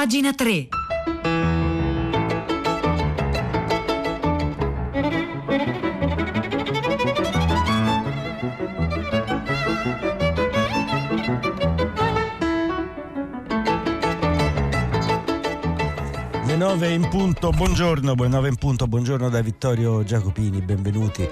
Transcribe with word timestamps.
Pagina 0.00 0.32
3. 0.32 0.68
Le 16.46 16.56
9 16.56 16.88
in 16.88 17.06
punto, 17.10 17.50
buongiorno, 17.50 18.14
9 18.14 18.48
in 18.48 18.56
punto, 18.56 18.86
buongiorno 18.86 19.28
da 19.28 19.42
Vittorio 19.42 20.02
Giacopini, 20.02 20.62
benvenuti 20.62 21.28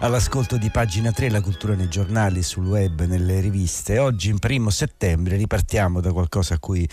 all'ascolto 0.00 0.58
di 0.58 0.70
pagina 0.70 1.10
3, 1.10 1.30
la 1.30 1.40
cultura 1.40 1.74
nei 1.74 1.88
giornali, 1.88 2.42
sul 2.42 2.66
web, 2.66 3.04
nelle 3.04 3.40
riviste. 3.40 3.98
Oggi 3.98 4.28
in 4.28 4.38
primo 4.38 4.70
settembre 4.70 5.36
ripartiamo 5.36 6.00
da 6.00 6.12
qualcosa 6.12 6.54
a 6.54 6.58
cui 6.58 6.88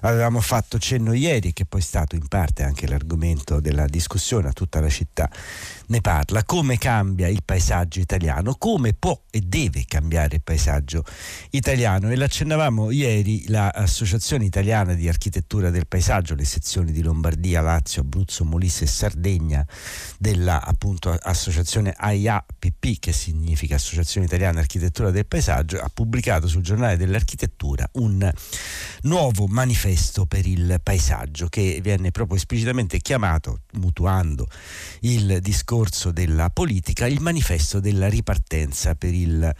avevamo 0.00 0.40
fatto 0.40 0.78
cenno 0.78 1.12
ieri, 1.12 1.52
che 1.52 1.66
poi 1.66 1.80
è 1.80 1.84
stato 1.84 2.16
in 2.16 2.26
parte 2.26 2.64
anche 2.64 2.88
l'argomento 2.88 3.60
della 3.60 3.86
discussione 3.86 4.50
tutta 4.52 4.80
la 4.80 4.88
città 4.88 5.30
ne 5.88 6.00
parla, 6.00 6.44
come 6.44 6.78
cambia 6.78 7.28
il 7.28 7.42
paesaggio 7.44 8.00
italiano, 8.00 8.54
come 8.56 8.92
può 8.92 9.18
e 9.30 9.40
deve 9.40 9.84
cambiare 9.86 10.36
il 10.36 10.42
paesaggio 10.42 11.04
italiano. 11.50 12.10
E 12.10 12.16
l'accennavamo 12.16 12.90
ieri 12.90 13.46
l'Associazione 13.48 14.44
Italiana 14.44 14.94
di 14.94 15.08
Architettura 15.08 15.70
del 15.70 15.86
Paesaggio, 15.86 16.34
le 16.34 16.44
sezioni 16.44 16.92
di 16.92 17.02
Lombardia, 17.02 17.60
Lazio, 17.60 18.02
Abruzzo, 18.02 18.44
Molise 18.44 18.84
e 18.84 18.88
Sardegna 18.88 19.66
della 20.18 20.62
appunto 20.62 21.10
associazione 21.10 21.94
AIAPP, 22.60 22.98
che 22.98 23.12
significa 23.12 23.76
Associazione 23.76 24.26
Italiana 24.26 24.60
Architettura 24.60 25.10
del 25.10 25.26
Paesaggio, 25.26 25.78
ha 25.78 25.90
pubblicato 25.92 26.46
sul 26.48 26.62
giornale 26.62 26.96
dell'architettura 26.96 27.88
un 27.92 28.30
nuovo 29.02 29.46
manifesto 29.46 30.26
per 30.26 30.46
il 30.46 30.80
paesaggio 30.82 31.48
che 31.48 31.80
viene 31.82 32.10
proprio 32.10 32.36
esplicitamente 32.36 32.98
chiamato, 32.98 33.60
mutuando 33.72 34.46
il 35.00 35.38
discorso 35.40 35.86
corso 35.88 36.10
della 36.10 36.50
politica 36.50 37.06
il 37.06 37.20
manifesto 37.20 37.80
della 37.80 38.08
ripartenza 38.08 38.94
per 38.94 39.14
il 39.14 39.54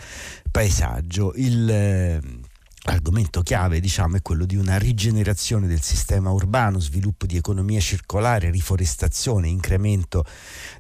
paesaggio. 0.51 1.33
Il, 1.37 2.48
L'argomento 2.89 3.43
chiave 3.43 3.81
diciamo, 3.81 4.17
è 4.17 4.23
quello 4.23 4.47
di 4.47 4.57
una 4.57 4.79
rigenerazione 4.79 5.67
del 5.67 5.83
sistema 5.83 6.31
urbano, 6.31 6.81
sviluppo 6.81 7.27
di 7.27 7.37
economia 7.37 7.81
circolare, 7.81 8.51
riforestazione, 8.51 9.47
incremento 9.47 10.25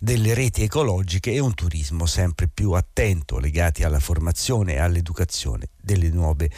delle 0.00 0.32
reti 0.32 0.62
ecologiche 0.62 1.32
e 1.32 1.38
un 1.38 1.52
turismo 1.52 2.06
sempre 2.06 2.48
più 2.48 2.72
attento 2.72 3.38
legati 3.38 3.82
alla 3.82 4.00
formazione 4.00 4.72
e 4.72 4.78
all'educazione 4.78 5.68
delle 5.88 6.10
nuove 6.10 6.50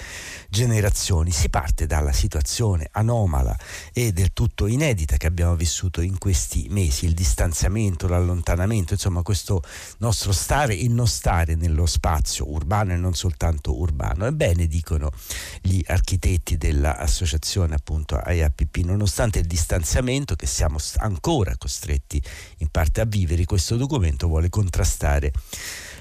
generazioni. 0.48 1.30
Si 1.30 1.48
parte 1.50 1.86
dalla 1.86 2.10
situazione 2.10 2.88
anomala 2.90 3.56
e 3.92 4.12
del 4.12 4.32
tutto 4.32 4.66
inedita 4.66 5.16
che 5.16 5.28
abbiamo 5.28 5.54
vissuto 5.54 6.00
in 6.00 6.18
questi 6.18 6.66
mesi, 6.68 7.04
il 7.04 7.14
distanziamento, 7.14 8.08
l'allontanamento, 8.08 8.94
insomma 8.94 9.22
questo 9.22 9.62
nostro 9.98 10.32
stare 10.32 10.76
e 10.76 10.88
non 10.88 11.06
stare 11.06 11.54
nello 11.54 11.86
spazio 11.86 12.50
urbano 12.50 12.92
e 12.92 12.96
non 12.96 13.14
soltanto 13.14 13.78
urbano. 13.78 14.26
Ebbene, 14.26 14.66
dicono 14.66 15.12
gli 15.60 15.80
architetti 15.86 16.56
dell'associazione 16.56 17.76
appunto 17.76 18.16
AIAPP, 18.16 18.78
nonostante 18.78 19.38
il 19.38 19.46
distanziamento 19.46 20.34
che 20.34 20.46
siamo 20.46 20.78
ancora 20.96 21.54
costretti 21.56 22.20
in 22.58 22.68
parte 22.68 23.00
a 23.00 23.04
vivere, 23.04 23.44
questo 23.44 23.76
documento 23.76 24.26
vuole 24.26 24.48
contrastare 24.48 25.30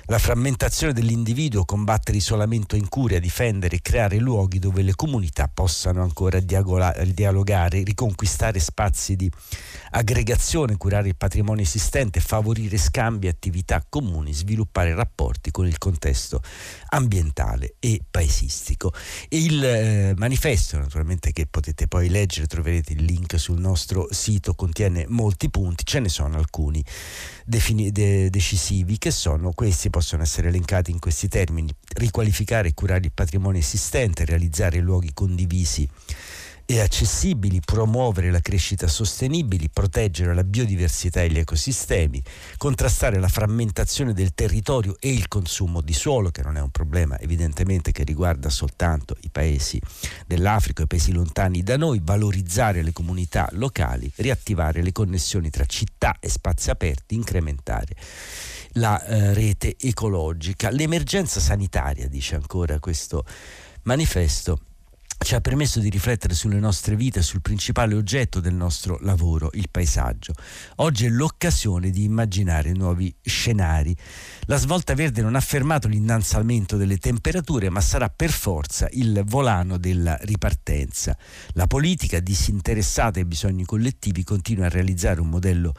la 0.09 0.17
frammentazione 0.17 0.91
dell'individuo, 0.91 1.65
combattere 1.65 2.17
isolamento 2.17 2.75
e 2.75 2.79
incuria, 2.79 3.19
difendere 3.19 3.75
e 3.75 3.81
creare 3.81 4.17
luoghi 4.17 4.57
dove 4.57 4.81
le 4.81 4.95
comunità 4.95 5.47
possano 5.47 6.01
ancora 6.01 6.39
dialogare, 6.39 7.83
riconquistare 7.83 8.59
spazi 8.59 9.15
di 9.15 9.31
aggregazione, 9.91 10.77
curare 10.77 11.09
il 11.09 11.15
patrimonio 11.15 11.61
esistente, 11.61 12.21
favorire 12.21 12.79
scambi 12.79 13.27
e 13.27 13.29
attività 13.29 13.85
comuni, 13.87 14.33
sviluppare 14.33 14.95
rapporti 14.95 15.51
con 15.51 15.67
il 15.67 15.77
contesto 15.77 16.41
ambientale 16.89 17.75
e 17.77 18.01
paesistico. 18.09 18.91
il 19.29 19.63
eh, 19.63 20.13
manifesto, 20.17 20.79
naturalmente 20.79 21.31
che 21.31 21.45
potete 21.45 21.87
poi 21.87 22.09
leggere, 22.09 22.47
troverete 22.47 22.93
il 22.93 23.03
link 23.03 23.39
sul 23.39 23.59
nostro 23.59 24.07
sito, 24.09 24.55
contiene 24.55 25.05
molti 25.07 25.51
punti, 25.51 25.85
ce 25.85 25.99
ne 25.99 26.09
sono 26.09 26.35
alcuni 26.37 26.83
defini- 27.49 27.91
de- 27.91 28.29
decisivi 28.29 28.99
che 28.99 29.09
sono 29.09 29.51
questi 29.53 29.89
possono 29.89 30.21
essere 30.21 30.49
elencati 30.49 30.91
in 30.91 30.99
questi 30.99 31.27
termini. 31.27 31.73
Riqualificare 31.95 32.69
e 32.69 32.73
curare 32.75 33.05
il 33.05 33.11
patrimonio 33.11 33.59
esistente 33.59 34.23
realizzare 34.23 34.77
luoghi 34.79 35.11
condivisi 35.13 35.89
e 36.71 36.81
accessibili, 36.81 37.61
promuovere 37.61 38.29
la 38.29 38.41
crescita 38.41 38.87
sostenibile, 38.87 39.69
proteggere 39.73 40.35
la 40.35 40.43
biodiversità 40.43 41.23
e 41.23 41.31
gli 41.31 41.39
ecosistemi, 41.39 42.21
contrastare 42.57 43.19
la 43.19 43.27
frammentazione 43.27 44.13
del 44.13 44.35
territorio 44.35 44.95
e 44.99 45.11
il 45.11 45.27
consumo 45.27 45.81
di 45.81 45.93
suolo, 45.93 46.29
che 46.29 46.43
non 46.43 46.57
è 46.57 46.61
un 46.61 46.69
problema 46.69 47.17
evidentemente 47.17 47.91
che 47.91 48.03
riguarda 48.03 48.51
soltanto 48.51 49.15
i 49.21 49.29
paesi 49.31 49.81
dell'Africa, 50.27 50.83
i 50.83 50.87
paesi 50.87 51.11
lontani 51.11 51.63
da 51.63 51.75
noi, 51.75 52.01
valorizzare 52.03 52.83
le 52.83 52.93
comunità 52.93 53.49
locali, 53.53 54.11
riattivare 54.17 54.83
le 54.83 54.91
connessioni 54.91 55.49
tra 55.49 55.65
città 55.65 56.17
e 56.19 56.29
spazi 56.29 56.69
aperti, 56.69 57.15
incrementare 57.15 57.95
la 58.73 59.03
eh, 59.03 59.33
rete 59.33 59.75
ecologica. 59.75 60.69
L'emergenza 60.69 61.39
sanitaria, 61.39 62.07
dice 62.07 62.35
ancora 62.35 62.77
questo 62.77 63.25
manifesto, 63.81 64.59
ci 65.21 65.35
ha 65.35 65.41
permesso 65.41 65.79
di 65.79 65.89
riflettere 65.89 66.33
sulle 66.33 66.59
nostre 66.59 66.95
vite, 66.95 67.21
sul 67.21 67.41
principale 67.41 67.93
oggetto 67.93 68.39
del 68.39 68.53
nostro 68.53 68.97
lavoro, 69.01 69.49
il 69.53 69.67
paesaggio. 69.69 70.33
Oggi 70.77 71.05
è 71.05 71.09
l'occasione 71.09 71.89
di 71.89 72.05
immaginare 72.05 72.71
nuovi 72.71 73.13
scenari. 73.21 73.95
La 74.45 74.57
svolta 74.57 74.93
verde 74.93 75.21
non 75.21 75.35
ha 75.35 75.41
fermato 75.41 75.87
l'innalzamento 75.87 76.77
delle 76.77 76.97
temperature, 76.97 77.69
ma 77.69 77.81
sarà 77.81 78.09
per 78.09 78.31
forza 78.31 78.87
il 78.91 79.23
volano 79.25 79.77
della 79.77 80.17
ripartenza. 80.21 81.17
La 81.53 81.67
politica, 81.67 82.19
disinteressata 82.19 83.19
ai 83.19 83.25
bisogni 83.25 83.65
collettivi, 83.65 84.23
continua 84.23 84.67
a 84.67 84.69
realizzare 84.69 85.19
un 85.19 85.29
modello 85.29 85.73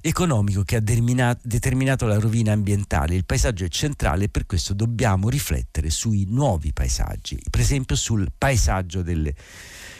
economico 0.00 0.62
che 0.62 0.76
ha 0.76 0.80
determinato 0.80 2.06
la 2.06 2.18
rovina 2.18 2.52
ambientale. 2.52 3.14
Il 3.14 3.24
paesaggio 3.24 3.64
è 3.64 3.68
centrale 3.68 4.24
e 4.24 4.28
per 4.28 4.46
questo 4.46 4.74
dobbiamo 4.74 5.28
riflettere 5.28 5.90
sui 5.90 6.26
nuovi 6.28 6.72
paesaggi, 6.72 7.38
per 7.50 7.60
esempio 7.60 7.96
sul 7.96 8.30
paesaggio 8.36 9.02
delle 9.02 9.34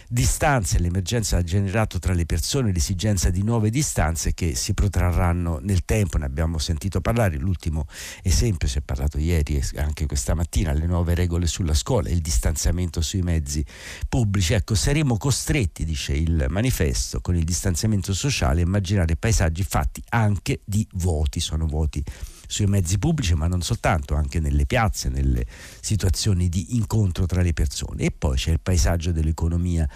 distanze, 0.08 0.78
l'emergenza 0.78 1.36
ha 1.36 1.42
generato 1.42 1.98
tra 1.98 2.14
le 2.14 2.24
persone 2.24 2.72
l'esigenza 2.72 3.28
di 3.28 3.42
nuove 3.42 3.68
distanze 3.68 4.32
che 4.32 4.54
si 4.54 4.72
protrarranno 4.72 5.58
nel 5.60 5.84
tempo, 5.84 6.16
ne 6.16 6.24
abbiamo 6.24 6.58
sentito 6.58 7.00
parlare, 7.00 7.36
l'ultimo 7.36 7.86
esempio 8.22 8.66
si 8.68 8.78
è 8.78 8.80
parlato 8.80 9.18
ieri 9.18 9.56
e 9.56 9.78
anche 9.78 10.06
questa 10.06 10.34
mattina, 10.34 10.72
le 10.72 10.86
nuove 10.86 11.14
regole 11.14 11.46
sulla 11.46 11.74
scuola, 11.74 12.08
il 12.08 12.20
distanziamento 12.20 13.02
sui 13.02 13.20
mezzi 13.20 13.64
pubblici, 14.08 14.54
ecco 14.54 14.74
saremo 14.74 15.18
costretti, 15.18 15.84
dice 15.84 16.14
il 16.14 16.46
manifesto, 16.48 17.20
con 17.20 17.36
il 17.36 17.44
distanziamento 17.44 18.14
sociale 18.14 18.62
a 18.62 18.64
immaginare 18.64 19.16
paesaggi 19.16 19.62
fatti 19.62 20.02
anche 20.08 20.60
di 20.64 20.86
vuoti, 20.92 21.40
sono 21.40 21.66
vuoti 21.66 22.02
sui 22.48 22.64
mezzi 22.64 22.98
pubblici, 22.98 23.34
ma 23.34 23.46
non 23.46 23.60
soltanto, 23.60 24.14
anche 24.14 24.40
nelle 24.40 24.64
piazze, 24.64 25.10
nelle 25.10 25.44
situazioni 25.80 26.48
di 26.48 26.76
incontro 26.76 27.26
tra 27.26 27.42
le 27.42 27.52
persone. 27.52 28.04
E 28.04 28.10
poi 28.10 28.36
c'è 28.36 28.50
il 28.50 28.60
paesaggio 28.60 29.12
dell'economia 29.12 29.88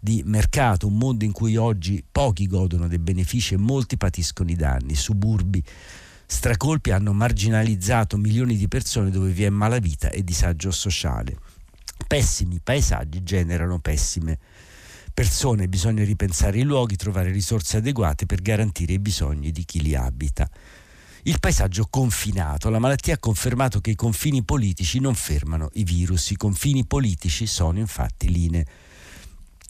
di 0.00 0.22
mercato, 0.26 0.88
un 0.88 0.98
mondo 0.98 1.24
in 1.24 1.32
cui 1.32 1.56
oggi 1.56 2.04
pochi 2.10 2.48
godono 2.48 2.88
dei 2.88 2.98
benefici 2.98 3.54
e 3.54 3.56
molti 3.56 3.96
patiscono 3.96 4.50
i 4.50 4.56
danni, 4.56 4.94
suburbi 4.94 5.62
stracolpi 6.26 6.90
hanno 6.90 7.12
marginalizzato 7.12 8.16
milioni 8.16 8.56
di 8.56 8.66
persone 8.66 9.10
dove 9.10 9.30
vi 9.30 9.44
è 9.44 9.50
malavita 9.50 10.10
e 10.10 10.24
disagio 10.24 10.70
sociale. 10.70 11.36
Pessimi 12.06 12.58
paesaggi 12.58 13.22
generano 13.22 13.78
pessime 13.78 14.38
persone, 15.14 15.68
bisogna 15.68 16.02
ripensare 16.02 16.58
i 16.58 16.62
luoghi, 16.62 16.96
trovare 16.96 17.30
risorse 17.30 17.76
adeguate 17.76 18.26
per 18.26 18.40
garantire 18.40 18.94
i 18.94 18.98
bisogni 18.98 19.52
di 19.52 19.64
chi 19.64 19.82
li 19.82 19.94
abita 19.94 20.48
il 21.24 21.38
paesaggio 21.38 21.86
confinato. 21.88 22.68
La 22.68 22.78
malattia 22.78 23.14
ha 23.14 23.18
confermato 23.18 23.80
che 23.80 23.90
i 23.90 23.94
confini 23.94 24.42
politici 24.42 24.98
non 24.98 25.14
fermano 25.14 25.70
i 25.74 25.84
virus. 25.84 26.30
I 26.30 26.36
confini 26.36 26.84
politici 26.84 27.46
sono 27.46 27.78
infatti 27.78 28.30
linee 28.30 28.66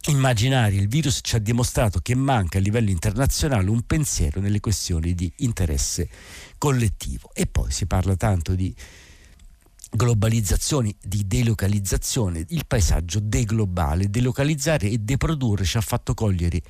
immaginari. 0.06 0.76
Il 0.76 0.88
virus 0.88 1.20
ci 1.22 1.37
ha 1.37 1.38
dimostrato 1.38 2.00
che 2.00 2.14
manca 2.14 2.58
a 2.58 2.60
livello 2.60 2.90
internazionale 2.90 3.69
un 3.69 3.82
pensiero 3.82 4.40
nelle 4.40 4.60
questioni 4.60 5.14
di 5.14 5.31
interesse 5.38 6.08
collettivo. 6.56 7.31
E 7.34 7.46
poi 7.46 7.70
si 7.70 7.87
parla 7.87 8.16
tanto 8.16 8.55
di 8.55 8.75
globalizzazione, 9.94 10.94
di 11.02 11.26
delocalizzazione, 11.26 12.46
il 12.48 12.64
paesaggio 12.66 13.20
deglobale, 13.20 14.08
delocalizzare 14.08 14.88
e 14.88 14.96
deprodurre 14.96 15.64
ci 15.64 15.76
ha 15.76 15.82
fatto 15.82 16.14
cogliere 16.14 16.62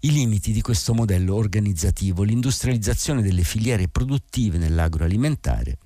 i 0.00 0.12
limiti 0.12 0.52
di 0.52 0.60
questo 0.60 0.94
modello 0.94 1.34
organizzativo, 1.34 2.22
l'industrializzazione 2.22 3.22
delle 3.22 3.42
filiere 3.42 3.88
produttive 3.88 4.56
nell'agroalimentare 4.58 5.78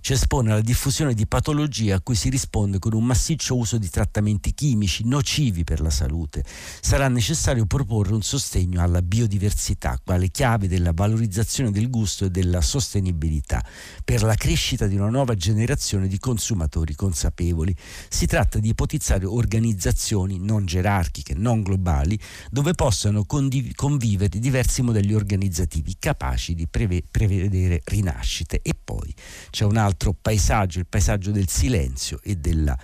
ci 0.00 0.14
espone 0.14 0.50
alla 0.50 0.62
diffusione 0.62 1.12
di 1.12 1.26
patologie 1.26 1.92
a 1.92 2.00
cui 2.00 2.14
si 2.14 2.30
risponde 2.30 2.78
con 2.78 2.94
un 2.94 3.04
massiccio 3.04 3.56
uso 3.56 3.76
di 3.76 3.90
trattamenti 3.90 4.54
chimici 4.54 5.06
nocivi 5.06 5.62
per 5.62 5.80
la 5.80 5.90
salute. 5.90 6.42
Sarà 6.80 7.08
necessario 7.08 7.66
proporre 7.66 8.14
un 8.14 8.22
sostegno 8.22 8.80
alla 8.82 9.02
biodiversità, 9.02 10.00
quale 10.02 10.30
chiave 10.30 10.68
della 10.68 10.92
valorizzazione 10.94 11.70
del 11.70 11.90
gusto 11.90 12.24
e 12.24 12.30
della 12.30 12.62
sostenibilità, 12.62 13.62
per 14.02 14.22
la 14.22 14.34
crescita 14.34 14.86
di 14.86 14.96
una 14.96 15.10
nuova 15.10 15.34
generazione 15.34 16.08
di 16.08 16.18
consumatori 16.18 16.94
consapevoli. 16.94 17.76
Si 18.08 18.26
tratta 18.26 18.58
di 18.58 18.70
ipotizzare 18.70 19.26
organizzazioni 19.26 20.38
non 20.38 20.64
gerarchiche, 20.64 21.34
non 21.34 21.62
globali, 21.62 22.18
dove 22.50 22.72
possano 22.72 23.24
condiv- 23.24 23.74
convivere 23.74 24.38
diversi 24.38 24.80
modelli 24.80 25.12
organizzativi 25.12 25.96
capaci 25.98 26.54
di 26.54 26.66
preve- 26.66 27.04
prevedere 27.08 27.82
rinascite. 27.84 28.60
E 28.62 28.74
poi 28.82 29.14
c'è 29.50 29.64
un 29.64 29.76
altro 29.76 29.88
paesaggio, 30.20 30.78
il 30.78 30.86
paesaggio 30.86 31.30
del 31.30 31.48
silenzio 31.48 32.20
e 32.22 32.36
della 32.36 32.76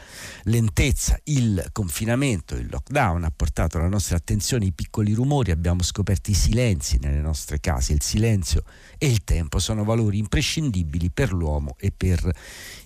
lentezza. 0.45 1.19
Il 1.25 1.69
confinamento, 1.73 2.55
il 2.55 2.69
lockdown 2.71 3.25
ha 3.25 3.33
portato 3.35 3.79
alla 3.79 3.89
nostra 3.89 4.17
attenzione 4.17 4.67
i 4.67 4.73
piccoli 4.73 5.13
rumori, 5.13 5.51
abbiamo 5.51 5.83
scoperto 5.83 6.31
i 6.31 6.35
silenzi 6.35 6.99
nelle 7.01 7.21
nostre 7.21 7.61
case. 7.61 7.93
Il 7.93 8.03
silenzio 8.03 8.63
e 8.99 9.09
il 9.09 9.25
tempo 9.25 9.59
sono 9.59 9.85
valori 9.85 10.19
imprescindibili 10.19 11.11
per 11.11 11.33
l'uomo 11.33 11.77
e 11.79 11.93
per 11.97 12.31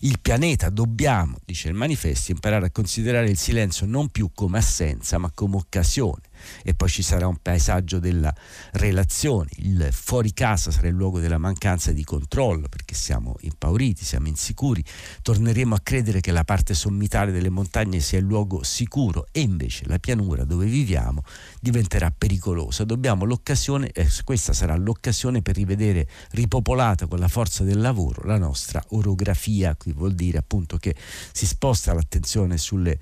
il 0.01 0.19
pianeta. 0.21 0.71
Dobbiamo, 0.71 1.37
dice 1.45 1.69
il 1.69 1.75
manifesto, 1.75 2.33
imparare 2.33 2.67
a 2.67 2.71
considerare 2.71 3.29
il 3.29 3.39
silenzio 3.39 3.87
non 3.87 4.09
più 4.09 4.31
come 4.35 4.59
assenza 4.59 5.19
ma 5.19 5.31
come 5.33 5.57
occasione 5.57 6.30
e 6.63 6.75
poi 6.75 6.89
ci 6.89 7.03
sarà 7.03 7.27
un 7.27 7.39
paesaggio 7.41 7.99
della 7.99 8.35
relazione, 8.73 9.51
il 9.57 9.89
fuori 9.93 10.33
casa 10.33 10.71
sarà 10.71 10.89
il 10.89 10.95
luogo 10.95 11.21
della 11.21 11.39
mancanza 11.39 11.93
di 11.93 12.05
controllo 12.05 12.69
perché 12.69 12.95
siamo 12.95 13.37
impauriti, 13.41 14.05
siamo 14.05 14.29
insicuri, 14.29 14.85
torneremo 15.23 15.75
a 15.75 15.81
credere 15.83 16.21
che 16.21 16.33
la 16.33 16.45
parte 16.45 16.75
sommitale 16.75 17.33
delle 17.33 17.51
montagne 17.51 18.01
sia 18.01 18.19
il 18.19 18.25
luogo 18.25 18.63
sicuro 18.63 19.27
e 19.33 19.41
invece 19.41 19.87
la 19.87 19.99
pianura 19.99 20.45
dove 20.45 20.67
viviamo 20.67 21.23
diventerà 21.61 22.13
pericolosa. 22.17 22.85
Dobbiamo 22.85 23.25
l'occasione, 23.25 23.91
eh, 23.93 24.09
questa 24.25 24.53
sarà 24.53 24.77
l'occasione 24.77 25.43
per 25.43 25.57
rivedere 25.57 26.07
ripopolata 26.33 27.07
con 27.07 27.19
la 27.19 27.29
forza 27.29 27.65
del 27.65 27.81
lavoro 27.81 28.23
la 28.25 28.39
nostra 28.39 28.83
orografia, 28.89 29.75
qui 29.77 29.93
vuol 29.93 30.15
dire 30.15 30.39
appunto 30.39 30.77
che 30.77 30.95
si 31.33 31.47
sposta 31.47 31.93
l'attenzione 31.93 32.59
sulle 32.59 32.99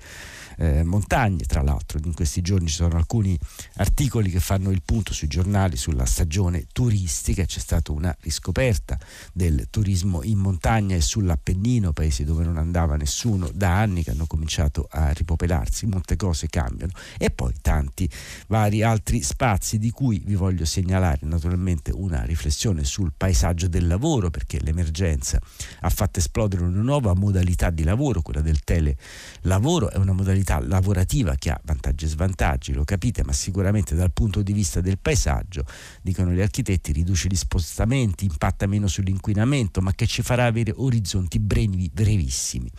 eh, 0.59 0.83
montagne, 0.83 1.45
tra 1.45 1.61
l'altro 1.61 1.99
in 2.03 2.13
questi 2.13 2.41
giorni 2.41 2.67
ci 2.67 2.75
sono 2.75 2.97
alcuni 2.97 3.37
articoli 3.75 4.29
che 4.29 4.41
fanno 4.41 4.71
il 4.71 4.81
punto 4.83 5.13
sui 5.13 5.29
giornali 5.29 5.77
sulla 5.77 6.05
stagione 6.05 6.65
turistica, 6.73 7.45
c'è 7.45 7.59
stata 7.59 7.93
una 7.93 8.15
riscoperta 8.21 8.99
del 9.31 9.67
turismo 9.69 10.21
in 10.23 10.37
montagna 10.37 10.97
e 10.97 11.01
sull'Appennino, 11.01 11.93
paesi 11.93 12.25
dove 12.25 12.43
non 12.43 12.57
andava 12.57 12.97
nessuno 12.97 13.49
da 13.53 13.79
anni 13.79 14.03
che 14.03 14.11
hanno 14.11 14.27
cominciato 14.27 14.87
a 14.91 15.11
ripopolarsi, 15.11 15.85
molte 15.85 16.17
cose 16.17 16.47
cambiano. 16.47 16.91
E 17.17 17.29
poi 17.29 17.53
tanti 17.61 18.09
vari 18.47 18.83
altri 18.83 19.21
spazi 19.21 19.79
di 19.79 19.91
cui 19.91 20.21
vi 20.25 20.35
voglio 20.35 20.65
segnalare 20.65 21.19
naturalmente 21.21 21.91
una 21.91 22.23
riflessione 22.23 22.83
sul 22.83 23.13
paesaggio 23.15 23.69
del 23.69 23.87
lavoro 23.87 24.29
perché 24.29 24.59
l'emergenza 24.59 25.39
ha 25.81 25.89
fatto 25.89 26.19
esplodere 26.19 26.63
una 26.63 26.81
nuova 26.81 27.13
modalità 27.13 27.69
di 27.69 27.83
lavoro, 27.83 28.21
quella 28.21 28.41
del 28.41 28.59
telelavoro, 28.63 29.89
è 29.89 29.95
una 29.95 30.11
modalità 30.13 30.48
attività 30.49 30.59
lavorativa 30.59 31.35
che 31.35 31.51
ha 31.51 31.61
vantaggi 31.63 32.05
e 32.05 32.07
svantaggi, 32.07 32.73
lo 32.73 32.83
capite, 32.83 33.23
ma 33.23 33.33
sicuramente 33.33 33.93
dal 33.93 34.11
punto 34.11 34.41
di 34.41 34.53
vista 34.53 34.81
del 34.81 34.97
paesaggio, 34.97 35.65
dicono 36.01 36.31
gli 36.31 36.41
architetti, 36.41 36.91
riduce 36.91 37.27
gli 37.27 37.35
spostamenti, 37.35 38.25
impatta 38.25 38.65
meno 38.65 38.87
sull'inquinamento, 38.87 39.81
ma 39.81 39.93
che 39.93 40.07
ci 40.07 40.21
farà 40.21 40.45
avere 40.45 40.73
orizzonti 40.75 41.39
brevi, 41.39 41.89
brevissimi. 41.93 42.69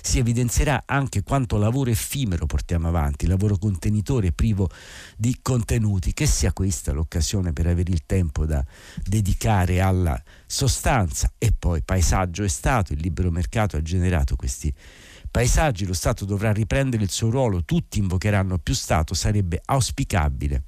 Si 0.00 0.18
evidenzierà 0.18 0.84
anche 0.86 1.22
quanto 1.22 1.58
lavoro 1.58 1.90
effimero 1.90 2.46
portiamo 2.46 2.88
avanti, 2.88 3.26
lavoro 3.26 3.58
contenitore 3.58 4.32
privo 4.32 4.70
di 5.16 5.38
contenuti, 5.42 6.14
che 6.14 6.26
sia 6.26 6.52
questa 6.52 6.92
l'occasione 6.92 7.52
per 7.52 7.66
avere 7.66 7.92
il 7.92 8.04
tempo 8.06 8.46
da 8.46 8.64
dedicare 9.04 9.80
alla 9.80 10.20
sostanza 10.46 11.30
e 11.36 11.52
poi 11.52 11.82
paesaggio 11.82 12.42
è 12.44 12.48
stato, 12.48 12.92
il 12.92 13.00
libero 13.00 13.30
mercato 13.30 13.76
ha 13.76 13.82
generato 13.82 14.36
questi 14.36 14.72
paesaggi 15.38 15.86
lo 15.86 15.92
Stato 15.92 16.24
dovrà 16.24 16.52
riprendere 16.52 17.04
il 17.04 17.12
suo 17.12 17.30
ruolo, 17.30 17.62
tutti 17.64 18.00
invocheranno 18.00 18.58
più 18.58 18.74
Stato, 18.74 19.14
sarebbe 19.14 19.62
auspicabile 19.64 20.64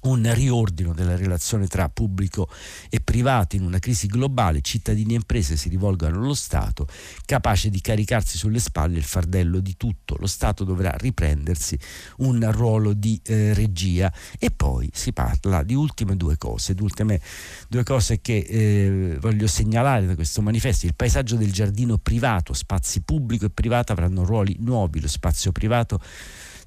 un 0.00 0.32
riordino 0.32 0.92
della 0.92 1.16
relazione 1.16 1.66
tra 1.66 1.88
pubblico 1.88 2.48
e 2.88 3.00
privato 3.00 3.56
in 3.56 3.62
una 3.62 3.78
crisi 3.78 4.06
globale, 4.06 4.60
cittadini 4.60 5.14
e 5.14 5.16
imprese 5.16 5.56
si 5.56 5.68
rivolgono 5.68 6.16
allo 6.16 6.34
Stato, 6.34 6.86
capace 7.24 7.68
di 7.70 7.80
caricarsi 7.80 8.36
sulle 8.36 8.60
spalle 8.60 8.98
il 8.98 9.04
fardello 9.04 9.60
di 9.60 9.76
tutto. 9.76 10.16
Lo 10.18 10.26
Stato 10.26 10.64
dovrà 10.64 10.90
riprendersi 10.96 11.78
un 12.18 12.50
ruolo 12.52 12.92
di 12.92 13.20
eh, 13.24 13.54
regia 13.54 14.12
e 14.38 14.50
poi 14.50 14.88
si 14.92 15.12
parla 15.12 15.62
di 15.62 15.74
ultime 15.74 16.16
due 16.16 16.36
cose, 16.36 16.74
di 16.74 16.82
ultime 16.82 17.20
due 17.68 17.82
cose 17.82 18.20
che 18.20 18.36
eh, 18.38 19.18
voglio 19.20 19.46
segnalare 19.46 20.06
da 20.06 20.14
questo 20.14 20.42
manifesto. 20.42 20.86
Il 20.86 20.94
paesaggio 20.94 21.36
del 21.36 21.52
giardino 21.52 21.98
privato, 21.98 22.52
spazi 22.52 23.02
pubblico 23.02 23.46
e 23.46 23.50
privato 23.50 23.92
avranno 23.92 24.24
ruoli 24.24 24.56
nuovi, 24.60 25.00
lo 25.00 25.08
spazio 25.08 25.50
privato 25.50 26.00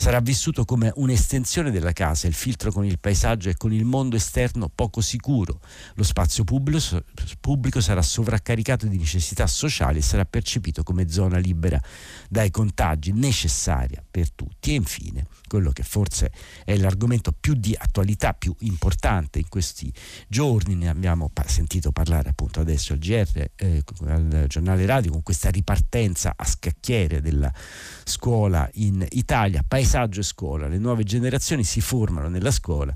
sarà 0.01 0.19
vissuto 0.19 0.65
come 0.65 0.91
un'estensione 0.95 1.69
della 1.69 1.93
casa, 1.93 2.25
il 2.25 2.33
filtro 2.33 2.71
con 2.71 2.83
il 2.83 2.97
paesaggio 2.97 3.49
e 3.49 3.55
con 3.55 3.71
il 3.71 3.85
mondo 3.85 4.15
esterno 4.15 4.67
poco 4.67 4.99
sicuro. 4.99 5.59
Lo 5.93 6.01
spazio 6.01 6.43
pubblico, 6.43 7.81
sarà 7.81 8.01
sovraccaricato 8.01 8.87
di 8.87 8.97
necessità 8.97 9.45
sociali 9.45 9.99
e 9.99 10.01
sarà 10.01 10.25
percepito 10.25 10.81
come 10.81 11.07
zona 11.07 11.37
libera 11.37 11.79
dai 12.27 12.49
contagi, 12.49 13.11
necessaria 13.11 14.03
per 14.09 14.31
tutti. 14.31 14.71
E 14.71 14.73
infine, 14.73 15.27
quello 15.47 15.69
che 15.69 15.83
forse 15.83 16.31
è 16.65 16.75
l'argomento 16.77 17.31
più 17.39 17.53
di 17.53 17.75
attualità, 17.77 18.33
più 18.33 18.55
importante 18.61 19.37
in 19.37 19.49
questi 19.49 19.93
giorni, 20.27 20.73
ne 20.73 20.89
abbiamo 20.89 21.29
sentito 21.45 21.91
parlare 21.91 22.29
appunto 22.29 22.59
adesso 22.59 22.93
al 22.93 22.99
GR, 22.99 23.51
eh, 23.55 23.83
al 24.07 24.45
giornale 24.47 24.87
radio, 24.87 25.11
con 25.11 25.21
questa 25.21 25.51
ripartenza 25.51 26.33
a 26.35 26.43
scacchiere 26.43 27.21
della 27.21 27.53
scuola 28.03 28.67
in 28.73 29.05
Italia, 29.11 29.63
paesaggio 29.91 30.21
e 30.21 30.23
scuola, 30.23 30.67
le 30.69 30.77
nuove 30.77 31.03
generazioni 31.03 31.65
si 31.65 31.81
formano 31.81 32.29
nella 32.29 32.51
scuola 32.51 32.93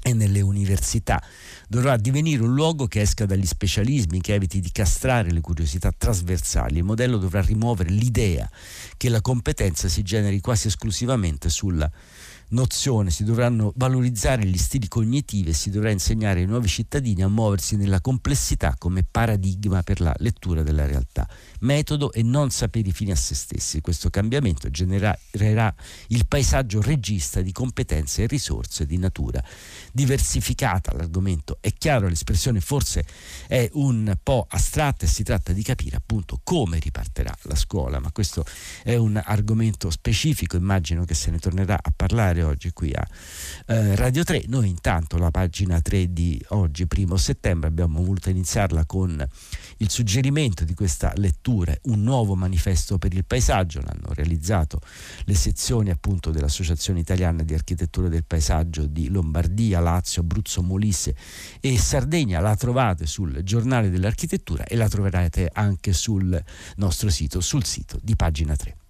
e 0.00 0.14
nelle 0.14 0.40
università. 0.40 1.20
Dovrà 1.66 1.96
divenire 1.96 2.42
un 2.42 2.54
luogo 2.54 2.86
che 2.86 3.00
esca 3.00 3.26
dagli 3.26 3.44
specialismi, 3.44 4.20
che 4.20 4.34
eviti 4.34 4.60
di 4.60 4.70
castrare 4.70 5.32
le 5.32 5.40
curiosità 5.40 5.92
trasversali. 5.96 6.78
Il 6.78 6.84
modello 6.84 7.18
dovrà 7.18 7.40
rimuovere 7.40 7.90
l'idea 7.90 8.48
che 8.96 9.08
la 9.08 9.20
competenza 9.20 9.88
si 9.88 10.02
generi 10.02 10.40
quasi 10.40 10.68
esclusivamente 10.68 11.48
sulla 11.48 11.90
nozione, 12.52 13.10
si 13.10 13.24
dovranno 13.24 13.72
valorizzare 13.76 14.44
gli 14.44 14.56
stili 14.56 14.88
cognitivi 14.88 15.50
e 15.50 15.54
si 15.54 15.70
dovrà 15.70 15.90
insegnare 15.90 16.40
ai 16.40 16.46
nuovi 16.46 16.68
cittadini 16.68 17.22
a 17.22 17.28
muoversi 17.28 17.76
nella 17.76 18.00
complessità 18.00 18.74
come 18.78 19.04
paradigma 19.08 19.82
per 19.82 20.00
la 20.00 20.14
lettura 20.18 20.62
della 20.62 20.86
realtà. 20.86 21.28
Metodo 21.60 22.12
e 22.12 22.22
non 22.22 22.50
saperi 22.50 22.92
fini 22.92 23.10
a 23.10 23.16
se 23.16 23.34
stessi. 23.34 23.80
Questo 23.80 24.10
cambiamento 24.10 24.70
genererà 24.70 25.16
il 26.08 26.26
paesaggio 26.26 26.80
regista 26.82 27.40
di 27.40 27.52
competenze 27.52 28.22
e 28.22 28.26
risorse 28.26 28.86
di 28.86 28.98
natura 28.98 29.42
diversificata. 29.92 30.94
L'argomento 30.94 31.58
è 31.60 31.72
chiaro, 31.72 32.08
l'espressione 32.08 32.60
forse 32.60 33.04
è 33.46 33.68
un 33.74 34.16
po' 34.22 34.46
astratta 34.48 35.04
e 35.04 35.08
si 35.08 35.22
tratta 35.22 35.52
di 35.52 35.62
capire 35.62 35.96
appunto 35.96 36.40
come 36.42 36.78
riparterà 36.78 37.34
la 37.42 37.56
scuola, 37.56 37.98
ma 37.98 38.10
questo 38.12 38.44
è 38.82 38.96
un 38.96 39.20
argomento 39.22 39.90
specifico, 39.90 40.56
immagino 40.56 41.04
che 41.04 41.14
se 41.14 41.30
ne 41.30 41.38
tornerà 41.38 41.78
a 41.80 41.92
parlare 41.94 42.41
oggi 42.42 42.72
qui 42.72 42.92
a 42.92 43.06
eh, 43.66 43.96
Radio 43.96 44.24
3. 44.24 44.44
Noi 44.48 44.68
intanto 44.68 45.18
la 45.18 45.30
pagina 45.30 45.80
3 45.80 46.12
di 46.12 46.42
oggi, 46.48 46.86
primo 46.86 47.16
settembre, 47.16 47.68
abbiamo 47.68 48.02
voluto 48.02 48.30
iniziarla 48.30 48.84
con 48.86 49.24
il 49.78 49.90
suggerimento 49.90 50.64
di 50.64 50.74
questa 50.74 51.12
lettura, 51.16 51.74
un 51.82 52.02
nuovo 52.02 52.34
manifesto 52.34 52.98
per 52.98 53.14
il 53.14 53.24
paesaggio, 53.24 53.80
l'hanno 53.80 54.12
realizzato 54.14 54.80
le 55.24 55.34
sezioni 55.34 55.90
appunto 55.90 56.30
dell'Associazione 56.30 57.00
Italiana 57.00 57.42
di 57.42 57.54
Architettura 57.54 58.08
del 58.08 58.24
Paesaggio 58.24 58.86
di 58.86 59.08
Lombardia, 59.08 59.80
Lazio, 59.80 60.22
Abruzzo, 60.22 60.62
Molise 60.62 61.14
e 61.60 61.78
Sardegna. 61.78 62.40
La 62.40 62.56
trovate 62.56 63.06
sul 63.06 63.42
giornale 63.42 63.90
dell'architettura 63.90 64.64
e 64.64 64.76
la 64.76 64.88
troverete 64.88 65.50
anche 65.52 65.92
sul 65.92 66.42
nostro 66.76 67.10
sito, 67.10 67.40
sul 67.40 67.64
sito 67.64 67.98
di 68.02 68.16
pagina 68.16 68.56
3. 68.56 68.81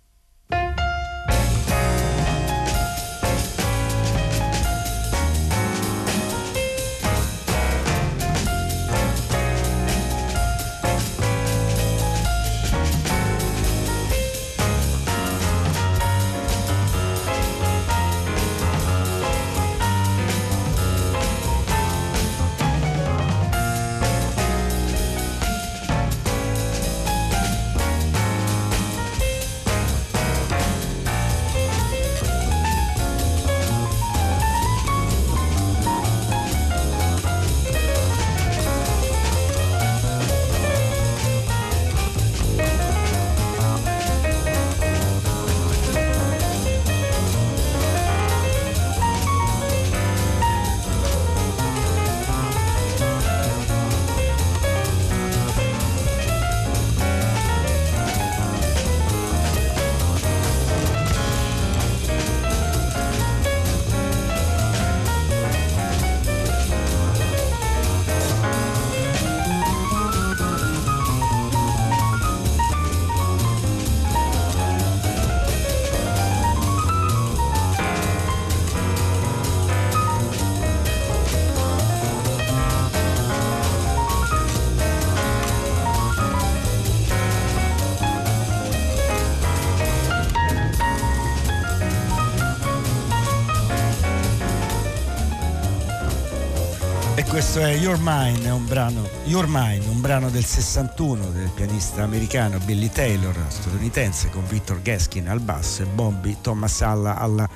Questo 97.53 97.71
è 97.71 97.77
Your 97.77 97.99
Mine, 98.01 98.45
è 98.45 98.51
un 98.51 98.67
brano, 98.67 99.07
Your 99.25 99.47
Mine, 99.47 99.85
un 99.89 100.01
brano 100.01 100.31
del 100.31 100.43
61 100.43 101.33
del 101.33 101.51
pianista 101.55 102.03
americano 102.03 102.59
Billy 102.61 102.89
Taylor, 102.89 103.37
statunitense, 103.47 104.31
con 104.31 104.47
Victor 104.47 104.81
Gaskin 104.81 105.29
al 105.29 105.41
basso 105.41 105.83
e 105.83 105.85
Bobby 105.85 106.39
Thomas 106.41 106.81
Alla 106.81 107.19
alla 107.19 107.47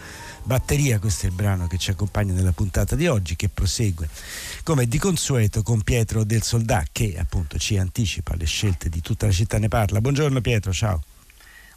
batteria. 0.42 0.98
Questo 0.98 1.24
è 1.24 1.30
il 1.30 1.34
brano 1.34 1.66
che 1.66 1.78
ci 1.78 1.92
accompagna 1.92 2.34
nella 2.34 2.52
puntata 2.52 2.94
di 2.94 3.06
oggi, 3.06 3.36
che 3.36 3.48
prosegue 3.48 4.06
come 4.64 4.86
di 4.86 4.98
consueto 4.98 5.62
con 5.62 5.80
Pietro 5.80 6.24
del 6.24 6.42
Soldà, 6.42 6.84
che 6.92 7.16
appunto 7.18 7.56
ci 7.56 7.78
anticipa 7.78 8.34
le 8.36 8.44
scelte 8.44 8.90
di 8.90 9.00
tutta 9.00 9.24
la 9.24 9.32
città 9.32 9.58
ne 9.58 9.68
parla. 9.68 10.02
Buongiorno 10.02 10.42
Pietro, 10.42 10.74
ciao. 10.74 11.00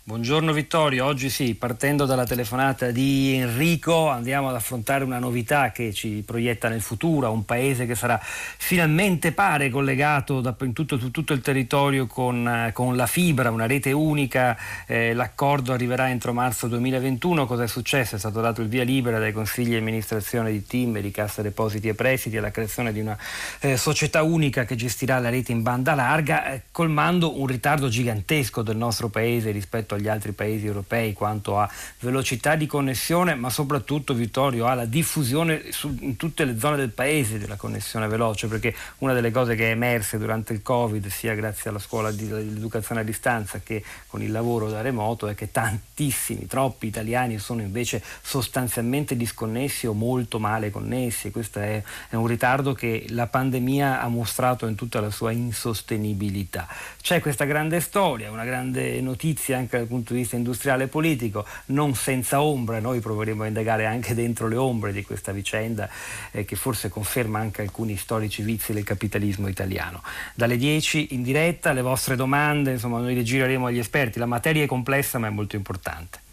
Buongiorno 0.09 0.53
Vittorio, 0.53 1.05
oggi 1.05 1.29
sì, 1.29 1.53
partendo 1.53 2.07
dalla 2.07 2.25
telefonata 2.25 2.89
di 2.89 3.35
Enrico 3.35 4.09
andiamo 4.09 4.49
ad 4.49 4.55
affrontare 4.55 5.03
una 5.03 5.19
novità 5.19 5.71
che 5.71 5.93
ci 5.93 6.23
proietta 6.25 6.67
nel 6.67 6.81
futuro, 6.81 7.31
un 7.31 7.45
paese 7.45 7.85
che 7.85 7.93
sarà 7.93 8.19
finalmente 8.19 9.33
pare 9.33 9.69
collegato 9.69 10.41
in 10.61 10.73
tutto, 10.73 10.97
tutto 10.97 11.33
il 11.33 11.41
territorio 11.41 12.07
con, 12.07 12.47
eh, 12.47 12.71
con, 12.73 12.95
la 12.95 13.05
fibra, 13.05 13.51
una 13.51 13.67
rete 13.67 13.91
unica, 13.91 14.57
eh, 14.87 15.13
l'accordo 15.13 15.73
arriverà 15.73 16.09
entro 16.09 16.33
marzo 16.33 16.65
2021, 16.65 17.45
cosa 17.45 17.61
è 17.61 17.67
successo? 17.67 18.15
È 18.15 18.19
stato 18.19 18.41
dato 18.41 18.61
il 18.61 18.67
via 18.67 18.83
libera 18.83 19.19
dai 19.19 19.31
consigli 19.31 19.69
di 19.69 19.75
amministrazione 19.75 20.49
di 20.49 20.65
Timber, 20.65 21.03
di 21.03 21.11
Cassa 21.11 21.43
Depositi 21.43 21.87
e 21.87 21.93
Prestiti 21.93 22.35
alla 22.35 22.49
creazione 22.49 22.91
di 22.91 22.99
una 22.99 23.15
eh, 23.59 23.77
società 23.77 24.23
unica 24.23 24.65
che 24.65 24.75
gestirà 24.75 25.19
la 25.19 25.29
rete 25.29 25.51
in 25.51 25.61
banda 25.61 25.93
larga, 25.93 26.51
eh, 26.51 26.63
colmando 26.71 27.39
un 27.39 27.45
ritardo 27.45 27.89
gigantesco 27.89 28.63
del 28.63 28.75
nostro 28.75 29.09
paese 29.09 29.51
rispetto 29.51 29.93
a 29.93 29.97
agli 29.99 30.07
altri 30.07 30.31
paesi 30.31 30.65
europei 30.65 31.13
quanto 31.13 31.59
a 31.59 31.69
velocità 31.99 32.55
di 32.55 32.65
connessione, 32.65 33.35
ma 33.35 33.49
soprattutto 33.49 34.13
Vittorio 34.13 34.65
alla 34.65 34.85
diffusione 34.85 35.71
su, 35.71 35.95
in 36.01 36.15
tutte 36.15 36.45
le 36.45 36.57
zone 36.57 36.77
del 36.77 36.89
paese 36.89 37.37
della 37.37 37.55
connessione 37.55 38.07
veloce, 38.07 38.47
perché 38.47 38.73
una 38.99 39.13
delle 39.13 39.31
cose 39.31 39.55
che 39.55 39.67
è 39.67 39.71
emerse 39.71 40.17
durante 40.17 40.53
il 40.53 40.61
Covid, 40.61 41.05
sia 41.07 41.33
grazie 41.35 41.69
alla 41.69 41.79
scuola 41.79 42.11
di, 42.11 42.27
dell'educazione 42.27 43.01
a 43.01 43.03
distanza 43.03 43.59
che 43.59 43.83
con 44.07 44.21
il 44.21 44.31
lavoro 44.31 44.69
da 44.69 44.81
remoto, 44.81 45.27
è 45.27 45.35
che 45.35 45.51
tantissimi, 45.51 46.47
troppi 46.47 46.87
italiani 46.87 47.37
sono 47.39 47.61
invece 47.61 48.01
sostanzialmente 48.21 49.15
disconnessi 49.15 49.85
o 49.85 49.93
molto 49.93 50.39
male 50.39 50.71
connessi. 50.71 51.31
Questo 51.31 51.59
è, 51.59 51.81
è 52.09 52.15
un 52.15 52.27
ritardo 52.27 52.73
che 52.73 53.05
la 53.09 53.27
pandemia 53.27 54.01
ha 54.01 54.07
mostrato 54.07 54.65
in 54.65 54.75
tutta 54.75 54.99
la 55.01 55.11
sua 55.11 55.31
insostenibilità. 55.31 56.67
C'è 57.01 57.19
questa 57.19 57.45
grande 57.45 57.79
storia, 57.79 58.31
una 58.31 58.45
grande 58.45 59.01
notizia 59.01 59.57
anche 59.57 59.78
dal 59.79 59.87
punto 59.87 60.13
di 60.13 60.19
vista 60.19 60.35
industriale 60.35 60.85
e 60.85 60.87
politico, 60.87 61.45
non 61.67 61.95
senza 61.95 62.41
ombra, 62.41 62.79
noi 62.79 62.99
proveremo 62.99 63.43
a 63.43 63.47
indagare 63.47 63.85
anche 63.85 64.13
dentro 64.13 64.47
le 64.47 64.55
ombre 64.55 64.91
di 64.91 65.03
questa 65.03 65.31
vicenda 65.31 65.89
eh, 66.31 66.45
che 66.45 66.55
forse 66.55 66.89
conferma 66.89 67.39
anche 67.39 67.61
alcuni 67.61 67.97
storici 67.97 68.41
vizi 68.41 68.73
del 68.73 68.83
capitalismo 68.83 69.47
italiano. 69.47 70.01
Dalle 70.33 70.57
10 70.57 71.13
in 71.13 71.23
diretta, 71.23 71.73
le 71.73 71.81
vostre 71.81 72.15
domande, 72.15 72.71
insomma 72.71 72.99
noi 72.99 73.15
le 73.15 73.23
gireremo 73.23 73.65
agli 73.65 73.79
esperti, 73.79 74.19
la 74.19 74.25
materia 74.25 74.63
è 74.63 74.67
complessa 74.67 75.17
ma 75.19 75.27
è 75.27 75.31
molto 75.31 75.55
importante. 75.55 76.27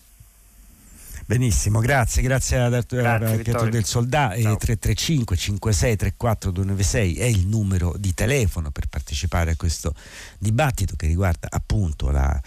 Benissimo, 1.29 1.81
grazie, 1.81 2.23
grazie 2.23 2.57
a, 2.57 2.69
grazie, 2.69 3.43
Pietro 3.43 3.69
del 3.69 3.85
Soldà. 3.85 4.29
335 4.29 5.37
56 5.37 5.97
34 5.97 6.53
296 6.53 7.17
è 7.17 7.25
il 7.25 7.49
numero 7.49 7.97
di 7.99 8.15
telefono 8.15 8.71
per 8.71 8.87
partecipare 8.87 9.51
a 9.51 9.57
questo 9.57 9.93
dibattito 10.39 10.95
che 10.95 11.09
riguarda 11.09 11.49
appunto 11.51 12.13
la, 12.13 12.41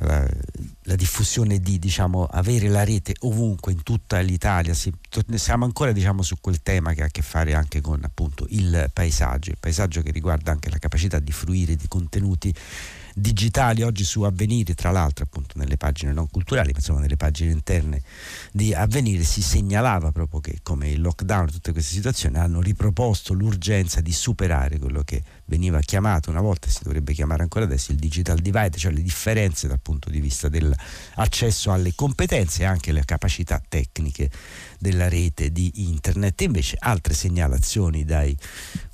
la, 0.00 0.28
la 0.82 0.94
diffusione 0.94 1.58
di 1.60 1.78
diciamo, 1.78 2.26
avere 2.26 2.68
la 2.68 2.84
rete 2.84 3.14
ovunque 3.20 3.72
in 3.72 3.82
tutta 3.82 4.18
l'Italia. 4.18 4.74
Si, 4.74 4.92
siamo 5.36 5.64
ancora 5.64 5.92
diciamo, 5.92 6.20
su 6.20 6.36
quel 6.38 6.60
tema 6.60 6.92
che 6.92 7.04
ha 7.04 7.06
a 7.06 7.10
che 7.10 7.22
fare 7.22 7.54
anche 7.54 7.80
con 7.80 8.04
appunto 8.04 8.44
il 8.50 8.90
paesaggio, 8.92 9.52
il 9.52 9.56
paesaggio 9.58 10.02
che 10.02 10.10
riguarda 10.10 10.52
anche 10.52 10.68
la 10.68 10.78
capacità 10.78 11.18
di 11.18 11.32
fruire 11.32 11.76
di 11.76 11.88
contenuti 11.88 12.54
digitali 13.20 13.82
oggi 13.82 14.04
su 14.04 14.22
Avvenire, 14.22 14.74
tra 14.74 14.90
l'altro 14.90 15.24
appunto 15.24 15.58
nelle 15.58 15.76
pagine 15.76 16.12
non 16.12 16.28
culturali, 16.30 16.70
ma 16.70 16.78
insomma 16.78 17.00
nelle 17.00 17.16
pagine 17.16 17.52
interne 17.52 18.02
di 18.52 18.74
Avvenire 18.74 19.24
si 19.24 19.42
segnalava 19.42 20.12
proprio 20.12 20.40
che 20.40 20.58
come 20.62 20.90
il 20.90 21.00
lockdown 21.00 21.48
e 21.48 21.50
tutte 21.50 21.72
queste 21.72 21.94
situazioni 21.94 22.38
hanno 22.38 22.60
riproposto 22.60 23.32
l'urgenza 23.32 24.00
di 24.00 24.12
superare 24.12 24.78
quello 24.78 25.02
che 25.02 25.22
veniva 25.46 25.80
chiamato 25.80 26.30
una 26.30 26.40
volta, 26.40 26.68
si 26.68 26.80
dovrebbe 26.82 27.12
chiamare 27.12 27.42
ancora 27.42 27.64
adesso 27.64 27.92
il 27.92 27.98
digital 27.98 28.38
divide, 28.38 28.76
cioè 28.76 28.92
le 28.92 29.02
differenze 29.02 29.66
dal 29.66 29.80
punto 29.80 30.10
di 30.10 30.20
vista 30.20 30.48
dell'accesso 30.48 31.72
alle 31.72 31.94
competenze 31.94 32.62
e 32.62 32.66
anche 32.66 32.92
le 32.92 33.04
capacità 33.04 33.60
tecniche 33.66 34.30
della 34.78 35.08
rete 35.08 35.50
di 35.50 35.70
internet. 35.88 36.40
E 36.40 36.44
invece 36.44 36.76
altre 36.78 37.14
segnalazioni 37.14 38.04
dai 38.04 38.36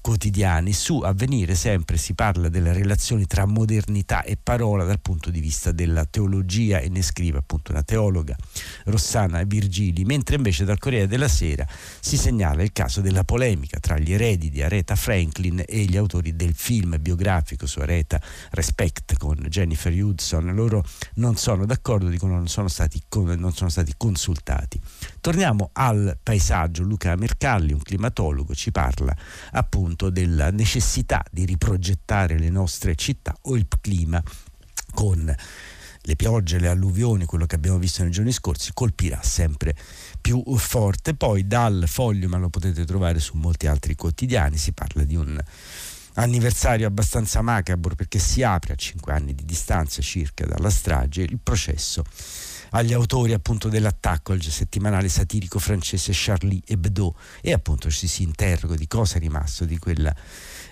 quotidiani. 0.05 0.75
Su 0.75 0.99
Avvenire 0.99 1.55
sempre 1.55 1.97
si 1.97 2.13
parla 2.13 2.51
delle 2.51 2.75
relazioni 2.75 3.25
tra 3.25 3.47
modernità 3.47 4.23
e 4.23 4.37
parola 4.37 4.85
dal 4.85 5.01
punto 5.01 5.31
di 5.31 5.41
vista 5.41 5.73
della 5.73 6.05
teologia 6.05 6.81
e 6.81 6.91
ne 6.91 7.01
scrive 7.01 7.39
appunto 7.39 7.73
una 7.73 7.83
teologa 7.83 8.37
Rossana 8.85 9.43
Virgili, 9.45 10.05
mentre 10.05 10.37
invece 10.37 10.67
dal 10.67 10.79
Corriere 10.79 11.07
della 11.07 11.27
Sera 11.27 11.67
si 12.01 12.19
segnala 12.19 12.63
il 12.63 12.73
caso 12.73 13.01
della 13.01 13.25
polemica 13.25 13.81
tra 13.81 13.97
gli 13.97 14.13
eredi 14.13 14.51
di 14.51 14.61
Aretha 14.61 14.95
Franklin 14.95 15.63
e 15.67 15.85
gli 15.85 15.97
autori 15.97 16.37
del 16.37 16.53
film 16.53 16.99
biografico 17.01 17.67
su 17.67 17.79
Aretha 17.79 18.21
Respect 18.51 19.17
con 19.17 19.37
Jennifer 19.49 19.91
Hudson. 19.91 20.55
Loro 20.55 20.85
non 21.15 21.37
sono 21.37 21.65
d'accordo, 21.65 22.09
dicono 22.09 22.35
non 22.35 22.49
sono 22.49 22.69
stati, 22.69 23.03
non 23.15 23.55
sono 23.55 23.71
stati 23.71 23.95
consultati. 23.97 24.79
Torniamo 25.23 25.71
al 25.73 26.19
paesaggio. 26.23 26.83
Luca 26.83 27.17
Mercalli, 27.17 27.73
un 27.73 27.81
climatologo, 27.81 28.55
ci 28.55 28.71
parla 28.71 29.17
appunto 29.53 29.93
appunto 29.95 30.11
della 30.11 30.51
necessità 30.51 31.25
di 31.31 31.45
riprogettare 31.45 32.39
le 32.39 32.51
nostre 32.51 32.97
città 32.97 33.37
o 33.43 33.57
il 33.57 33.67
clima 33.81 34.23
con 34.93 35.35
le 36.07 36.17
piogge, 36.17 36.59
le 36.59 36.69
alluvioni, 36.69 37.25
quello 37.25 37.47
che 37.47 37.55
abbiamo 37.55 37.79
visto 37.79 38.03
nei 38.03 38.11
giorni 38.11 38.33
scorsi, 38.33 38.73
colpirà 38.75 39.23
sempre 39.23 39.75
più 40.21 40.43
forte. 40.57 41.15
Poi 41.15 41.47
dal 41.47 41.85
foglio, 41.87 42.29
ma 42.29 42.37
lo 42.37 42.51
potete 42.51 42.85
trovare 42.85 43.21
su 43.21 43.37
molti 43.37 43.67
altri 43.67 43.95
quotidiani, 43.95 44.59
si 44.59 44.73
parla 44.73 45.05
di 45.05 45.17
un 45.17 45.41
anniversario 46.17 46.87
abbastanza 46.87 47.41
macabro 47.41 47.95
perché 47.95 48.19
si 48.19 48.43
apre 48.43 48.75
a 48.75 48.77
cinque 48.77 49.13
anni 49.13 49.35
di 49.35 49.45
distanza 49.45 50.01
circa 50.01 50.47
dalla 50.47 50.71
strage 50.71 51.23
il 51.23 51.41
processo 51.43 52.05
agli 52.75 52.93
autori 52.93 53.33
appunto 53.33 53.69
dell'attacco 53.69 54.33
al 54.33 54.43
settimanale 54.43 55.09
satirico 55.09 55.59
francese 55.59 56.13
Charlie 56.15 56.63
Hebdo. 56.67 57.17
E 57.41 57.53
appunto 57.53 57.91
ci 57.91 58.07
si 58.07 58.23
interroga 58.23 58.75
di 58.75 58.87
cosa 58.87 59.17
è 59.17 59.21
rimasto 59.21 59.65
di 59.65 59.79
quella 59.79 60.15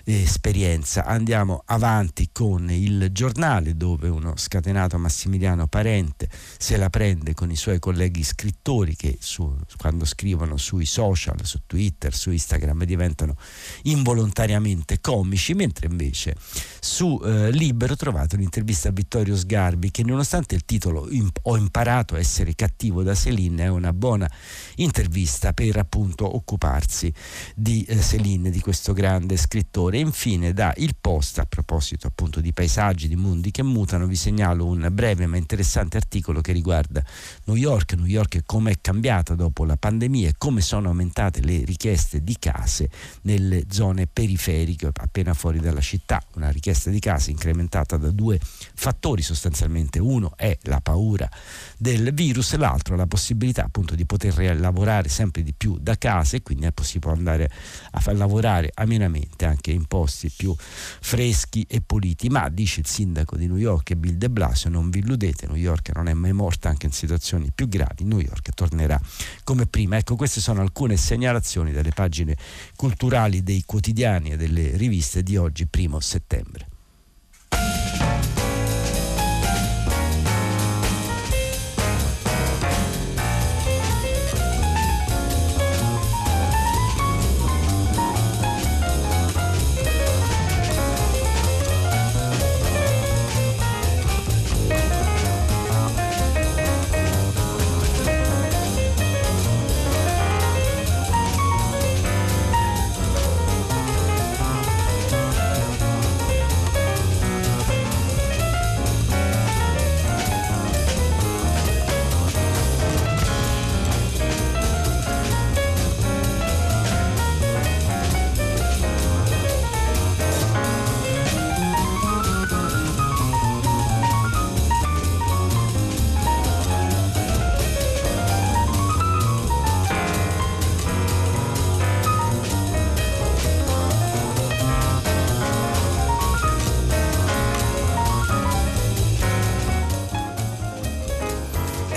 esperienza. 0.03 1.05
Andiamo 1.05 1.63
avanti 1.65 2.29
con 2.31 2.69
il 2.69 3.09
giornale 3.11 3.75
dove 3.75 4.09
uno 4.09 4.33
scatenato 4.35 4.97
Massimiliano 4.97 5.67
Parente 5.67 6.29
se 6.57 6.75
la 6.77 6.89
prende 6.89 7.33
con 7.33 7.49
i 7.51 7.55
suoi 7.55 7.79
colleghi 7.79 8.23
scrittori 8.23 8.95
che 8.95 9.17
su, 9.19 9.55
quando 9.77 10.05
scrivono 10.05 10.57
sui 10.57 10.85
social, 10.85 11.45
su 11.45 11.61
Twitter, 11.65 12.13
su 12.13 12.31
Instagram 12.31 12.83
diventano 12.83 13.35
involontariamente 13.83 14.99
comici, 14.99 15.53
mentre 15.53 15.87
invece 15.87 16.35
su 16.79 17.19
eh, 17.23 17.51
Libero 17.51 17.95
trovate 17.95 18.35
un'intervista 18.35 18.89
a 18.89 18.91
Vittorio 18.91 19.37
Sgarbi 19.37 19.91
che 19.91 20.03
nonostante 20.03 20.55
il 20.55 20.65
titolo 20.65 21.07
Ho 21.43 21.57
imparato 21.57 22.15
a 22.15 22.19
essere 22.19 22.55
cattivo 22.55 23.03
da 23.03 23.15
Celine 23.15 23.63
è 23.63 23.67
una 23.67 23.93
buona 23.93 24.29
intervista 24.75 25.53
per 25.53 25.77
appunto 25.77 26.35
occuparsi 26.35 27.13
di 27.55 27.83
eh, 27.83 28.01
di 28.23 28.59
questo 28.59 28.93
grande 28.93 29.37
scrittore 29.37 29.92
e 29.97 29.99
infine 29.99 30.53
da 30.53 30.73
Il 30.77 30.95
Post, 30.99 31.39
a 31.39 31.45
proposito 31.45 32.07
appunto 32.07 32.41
di 32.41 32.53
paesaggi, 32.53 33.07
di 33.07 33.15
mondi 33.15 33.51
che 33.51 33.63
mutano, 33.63 34.07
vi 34.07 34.15
segnalo 34.15 34.65
un 34.65 34.87
breve 34.91 35.25
ma 35.27 35.37
interessante 35.37 35.97
articolo 35.97 36.41
che 36.41 36.51
riguarda 36.51 37.03
New 37.45 37.55
York, 37.55 37.93
New 37.93 38.05
York 38.05 38.35
e 38.35 38.43
come 38.45 38.71
è 38.71 38.75
cambiata 38.81 39.35
dopo 39.35 39.65
la 39.65 39.77
pandemia 39.77 40.29
e 40.29 40.35
come 40.37 40.61
sono 40.61 40.89
aumentate 40.89 41.41
le 41.41 41.63
richieste 41.63 42.23
di 42.23 42.35
case 42.39 42.89
nelle 43.21 43.63
zone 43.69 44.07
periferiche 44.07 44.89
appena 44.93 45.33
fuori 45.33 45.59
dalla 45.59 45.81
città, 45.81 46.21
una 46.35 46.49
richiesta 46.49 46.89
di 46.89 46.99
case 46.99 47.31
incrementata 47.31 47.97
da 47.97 48.09
due 48.09 48.39
fattori 48.75 49.21
sostanzialmente, 49.21 49.99
uno 49.99 50.33
è 50.35 50.57
la 50.63 50.81
paura 50.81 51.29
del 51.77 52.13
virus, 52.13 52.55
l'altro 52.55 52.95
la 52.95 53.07
possibilità 53.07 53.63
appunto 53.63 53.95
di 53.95 54.05
poter 54.05 54.59
lavorare 54.59 55.09
sempre 55.09 55.43
di 55.43 55.53
più 55.53 55.77
da 55.79 55.97
casa 55.97 56.37
e 56.37 56.41
quindi 56.41 56.67
si 56.81 56.99
può 56.99 57.11
andare 57.11 57.49
a 57.91 57.99
far 57.99 58.15
lavorare 58.15 58.71
amenamente 58.73 59.45
anche 59.45 59.71
in 59.71 59.85
posti 59.85 60.29
più 60.29 60.55
freschi 60.57 61.65
e 61.67 61.81
puliti. 61.81 62.29
Ma 62.29 62.49
dice 62.49 62.81
il 62.81 62.87
sindaco 62.87 63.35
di 63.35 63.47
New 63.47 63.57
York, 63.57 63.93
Bill 63.95 64.15
de 64.15 64.29
Blasio, 64.29 64.69
non 64.69 64.89
vi 64.89 64.99
illudete, 64.99 65.47
New 65.47 65.55
York 65.55 65.91
non 65.93 66.07
è 66.07 66.13
mai 66.13 66.33
morta 66.33 66.69
anche 66.69 66.85
in 66.85 66.91
situazioni 66.91 67.51
più 67.53 67.67
gravi, 67.67 68.03
New 68.03 68.19
York 68.19 68.53
tornerà 68.53 68.99
come 69.43 69.65
prima. 69.65 69.97
Ecco, 69.97 70.15
queste 70.15 70.41
sono 70.41 70.61
alcune 70.61 70.97
segnalazioni 70.97 71.71
dalle 71.71 71.91
pagine 71.91 72.35
culturali 72.75 73.43
dei 73.43 73.63
quotidiani 73.65 74.31
e 74.31 74.37
delle 74.37 74.75
riviste 74.77 75.23
di 75.23 75.37
oggi, 75.37 75.67
primo 75.67 75.99
settembre. 75.99 76.72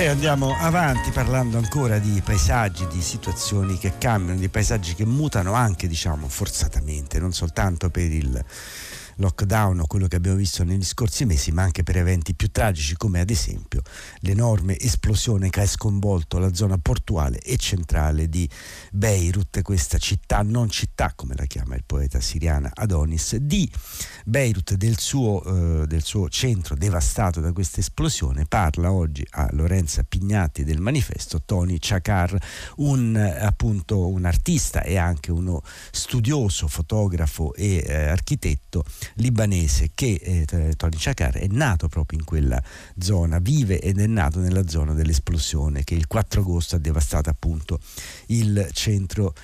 Poi 0.07 0.15
andiamo 0.15 0.55
avanti 0.57 1.11
parlando 1.11 1.59
ancora 1.59 1.99
di 1.99 2.23
paesaggi, 2.25 2.87
di 2.87 3.03
situazioni 3.03 3.77
che 3.77 3.95
cambiano, 3.99 4.39
di 4.39 4.49
paesaggi 4.49 4.95
che 4.95 5.05
mutano 5.05 5.55
anche, 5.55 5.89
diciamo, 5.89 6.29
forzatamente, 6.29 7.19
non 7.19 7.33
soltanto 7.33 7.91
per 7.91 8.13
il 8.13 8.45
lockdown 9.17 9.81
o 9.81 9.87
quello 9.87 10.07
che 10.07 10.17
abbiamo 10.17 10.37
visto 10.37 10.65
negli 10.65 10.85
scorsi 10.85 11.25
mesi, 11.25 11.53
ma 11.53 11.63
anche 11.63 11.83
per 11.83 11.97
eventi 11.97 12.35
più 12.35 12.51
tragici 12.51 12.97
come 12.97 13.21
ad 13.21 13.31
esempio 13.31 13.83
l'enorme 14.21 14.79
esplosione 14.79 15.51
che 15.51 15.61
ha 15.61 15.67
sconvolto 15.67 16.39
la 16.39 16.53
zona 16.55 16.79
portuale 16.79 17.39
e 17.39 17.57
centrale 17.57 18.29
di 18.29 18.49
Beirut, 18.93 19.63
questa 19.63 19.99
città 19.99 20.43
non 20.43 20.69
città, 20.69 21.13
come 21.15 21.35
la 21.37 21.45
chiama 21.45 21.75
il 21.77 21.85
poeta 21.85 22.21
siriana 22.21 22.71
Adonis, 22.75 23.37
di 23.37 23.71
Beirut, 24.25 24.75
del 24.75 24.99
suo, 24.99 25.83
eh, 25.83 25.87
del 25.87 26.03
suo 26.03 26.29
centro 26.29 26.75
devastato 26.75 27.41
da 27.41 27.53
questa 27.53 27.81
esplosione, 27.81 28.47
parla 28.47 28.93
oggi 28.93 29.27
a 29.31 29.49
Lorenza 29.53 30.03
Pignatti 30.03 30.65
del 30.65 30.81
manifesto 30.81 31.43
Tony 31.45 31.77
Chakar, 31.79 32.37
un, 32.77 33.17
appunto, 33.17 34.09
un 34.09 34.25
artista 34.25 34.83
e 34.83 34.97
anche 34.97 35.31
uno 35.33 35.63
studioso, 35.91 36.69
fotografo 36.69 37.55
e 37.55 37.85
eh, 37.87 38.09
architetto 38.09 38.85
libanese 39.15 39.91
che 39.95 40.21
eh, 40.23 40.75
Tony 40.77 40.97
Chakar 40.97 41.39
è 41.39 41.47
nato 41.49 41.89
proprio 41.89 42.19
in 42.19 42.25
quella 42.25 42.63
zona, 42.99 43.39
vive 43.39 43.81
ed 43.81 44.01
è 44.01 44.07
nato 44.07 44.41
nella 44.41 44.67
zona 44.69 44.93
dell'esplosione 44.93 45.85
che 45.85 45.95
il 45.95 46.07
4 46.07 46.41
agosto 46.41 46.77
ha 46.77 46.79
devastato 46.79 47.31
appunto 47.31 47.81
il 48.27 48.69
centro 48.73 49.35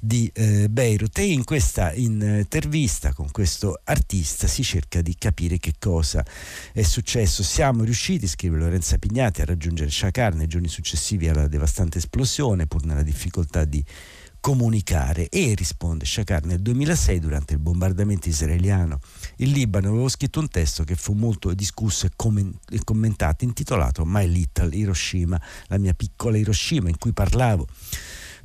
di 0.00 0.30
eh, 0.32 0.68
Beirut 0.68 1.18
e 1.18 1.32
in 1.32 1.44
questa 1.44 1.92
intervista 1.92 3.12
con 3.12 3.30
questo 3.30 3.80
artista 3.84 4.46
si 4.46 4.62
cerca 4.62 5.02
di 5.02 5.16
capire 5.18 5.58
che 5.58 5.74
cosa 5.78 6.24
è 6.72 6.82
successo. 6.82 7.42
Siamo 7.42 7.82
riusciti, 7.84 8.26
scrive 8.26 8.58
Lorenza 8.58 8.98
Pignati, 8.98 9.40
a 9.40 9.44
raggiungere 9.44 9.90
Shakar 9.90 10.34
nei 10.34 10.46
giorni 10.46 10.68
successivi 10.68 11.28
alla 11.28 11.48
devastante 11.48 11.98
esplosione 11.98 12.66
pur 12.66 12.84
nella 12.84 13.02
difficoltà 13.02 13.64
di 13.64 13.84
comunicare 14.40 15.28
e 15.28 15.54
risponde 15.56 16.04
Shakar 16.04 16.44
nel 16.44 16.60
2006 16.60 17.18
durante 17.18 17.54
il 17.54 17.58
bombardamento 17.58 18.28
israeliano 18.28 19.00
in 19.36 19.52
Libano 19.52 19.88
avevo 19.88 20.08
scritto 20.08 20.40
un 20.40 20.48
testo 20.48 20.84
che 20.84 20.94
fu 20.94 21.12
molto 21.12 21.52
discusso 21.54 22.06
e, 22.06 22.80
commentato 22.84 23.44
intitolato 23.44 24.04
My 24.04 24.28
Little 24.28 24.74
Hiroshima 24.74 25.40
la 25.66 25.78
mia 25.78 25.92
piccola 25.92 26.36
Hiroshima 26.36 26.88
in 26.88 26.98
cui 26.98 27.12
parlavo 27.12 27.66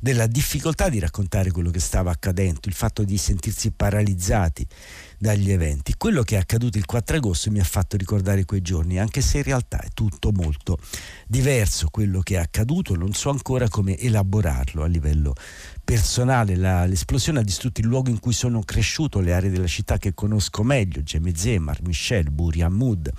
della 0.04 0.26
difficoltà 0.26 0.90
di 0.90 0.98
raccontare 0.98 1.50
quello 1.50 1.70
che 1.70 1.80
stava 1.80 2.10
accadendo, 2.10 2.60
il 2.64 2.74
fatto 2.74 3.04
di 3.04 3.16
sentirsi 3.16 3.70
paralizzati 3.70 4.66
dagli 5.24 5.50
eventi. 5.50 5.94
Quello 5.96 6.22
che 6.22 6.36
è 6.36 6.38
accaduto 6.38 6.76
il 6.76 6.84
4 6.84 7.16
agosto 7.16 7.50
mi 7.50 7.58
ha 7.58 7.64
fatto 7.64 7.96
ricordare 7.96 8.44
quei 8.44 8.60
giorni, 8.60 8.98
anche 8.98 9.22
se 9.22 9.38
in 9.38 9.44
realtà 9.44 9.80
è 9.80 9.88
tutto 9.94 10.32
molto 10.32 10.78
diverso 11.26 11.88
quello 11.90 12.20
che 12.20 12.34
è 12.34 12.38
accaduto, 12.38 12.94
non 12.94 13.14
so 13.14 13.30
ancora 13.30 13.66
come 13.68 13.96
elaborarlo 13.96 14.82
a 14.82 14.86
livello 14.86 15.32
personale. 15.82 16.56
La, 16.56 16.84
l'esplosione 16.84 17.38
ha 17.38 17.42
distrutto 17.42 17.80
il 17.80 17.86
luogo 17.86 18.10
in 18.10 18.20
cui 18.20 18.34
sono 18.34 18.60
cresciuto, 18.60 19.20
le 19.20 19.32
aree 19.32 19.48
della 19.48 19.66
città 19.66 19.96
che 19.96 20.12
conosco 20.12 20.62
meglio, 20.62 21.02
Gemezé, 21.02 21.58
Mar 21.58 21.80
Michel, 21.80 22.30
Buri 22.30 22.60
Hamoud. 22.60 23.10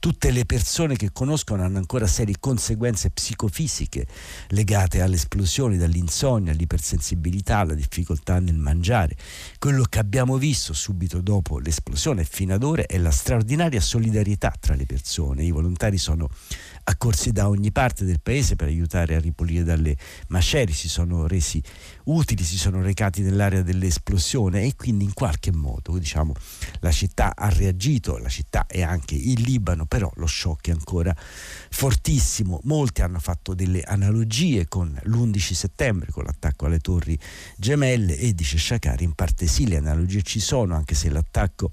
Tutte 0.00 0.32
le 0.32 0.44
persone 0.44 0.96
che 0.96 1.12
conoscono 1.12 1.62
hanno 1.62 1.78
ancora 1.78 2.08
serie 2.08 2.34
conseguenze 2.40 3.10
psicofisiche 3.10 4.04
legate 4.48 5.00
alle 5.00 5.14
esplosioni, 5.14 5.76
dall'insonnia 5.76 6.50
all'ipersensibilità, 6.50 7.58
alla 7.58 7.74
difficoltà 7.74 8.40
nel 8.40 8.56
mangiare. 8.56 9.16
Quello 9.60 9.84
che 9.88 10.00
abbiamo 10.00 10.38
visto 10.38 10.72
subito 10.72 11.20
dopo 11.20 11.51
l'esplosione 11.58 12.24
fino 12.24 12.54
ad 12.54 12.62
ora 12.62 12.86
è 12.86 12.98
la 12.98 13.10
straordinaria 13.10 13.80
solidarietà 13.80 14.52
tra 14.58 14.74
le 14.74 14.86
persone. 14.86 15.44
I 15.44 15.50
volontari 15.50 15.98
sono 15.98 16.28
accorsi 16.84 17.32
da 17.32 17.48
ogni 17.48 17.72
parte 17.72 18.04
del 18.04 18.20
paese 18.20 18.56
per 18.56 18.68
aiutare 18.68 19.14
a 19.14 19.20
ripulire 19.20 19.64
dalle 19.64 19.96
macerie, 20.28 20.74
si 20.74 20.88
sono 20.88 21.26
resi 21.26 21.62
utili, 22.04 22.42
si 22.42 22.58
sono 22.58 22.82
recati 22.82 23.22
nell'area 23.22 23.62
dell'esplosione 23.62 24.62
e 24.64 24.74
quindi 24.76 25.04
in 25.04 25.12
qualche 25.12 25.52
modo 25.52 25.98
diciamo, 25.98 26.34
la 26.80 26.90
città 26.90 27.34
ha 27.36 27.48
reagito, 27.48 28.18
la 28.18 28.28
città 28.28 28.66
e 28.66 28.82
anche 28.82 29.14
il 29.14 29.40
Libano, 29.42 29.86
però 29.86 30.10
lo 30.16 30.26
shock 30.26 30.68
è 30.68 30.72
ancora 30.72 31.14
fortissimo. 31.70 32.60
Molti 32.64 33.02
hanno 33.02 33.18
fatto 33.18 33.54
delle 33.54 33.82
analogie 33.82 34.66
con 34.68 34.98
l'11 35.04 35.52
settembre, 35.52 36.10
con 36.10 36.24
l'attacco 36.24 36.66
alle 36.66 36.78
torri 36.78 37.18
gemelle 37.56 38.16
e 38.16 38.34
dice 38.34 38.58
Shakari 38.58 39.04
in 39.04 39.14
parte 39.14 39.46
sì, 39.46 39.68
le 39.68 39.76
analogie 39.76 40.22
ci 40.22 40.40
sono, 40.40 40.74
anche 40.74 40.94
se 40.94 41.10
l'attacco 41.10 41.70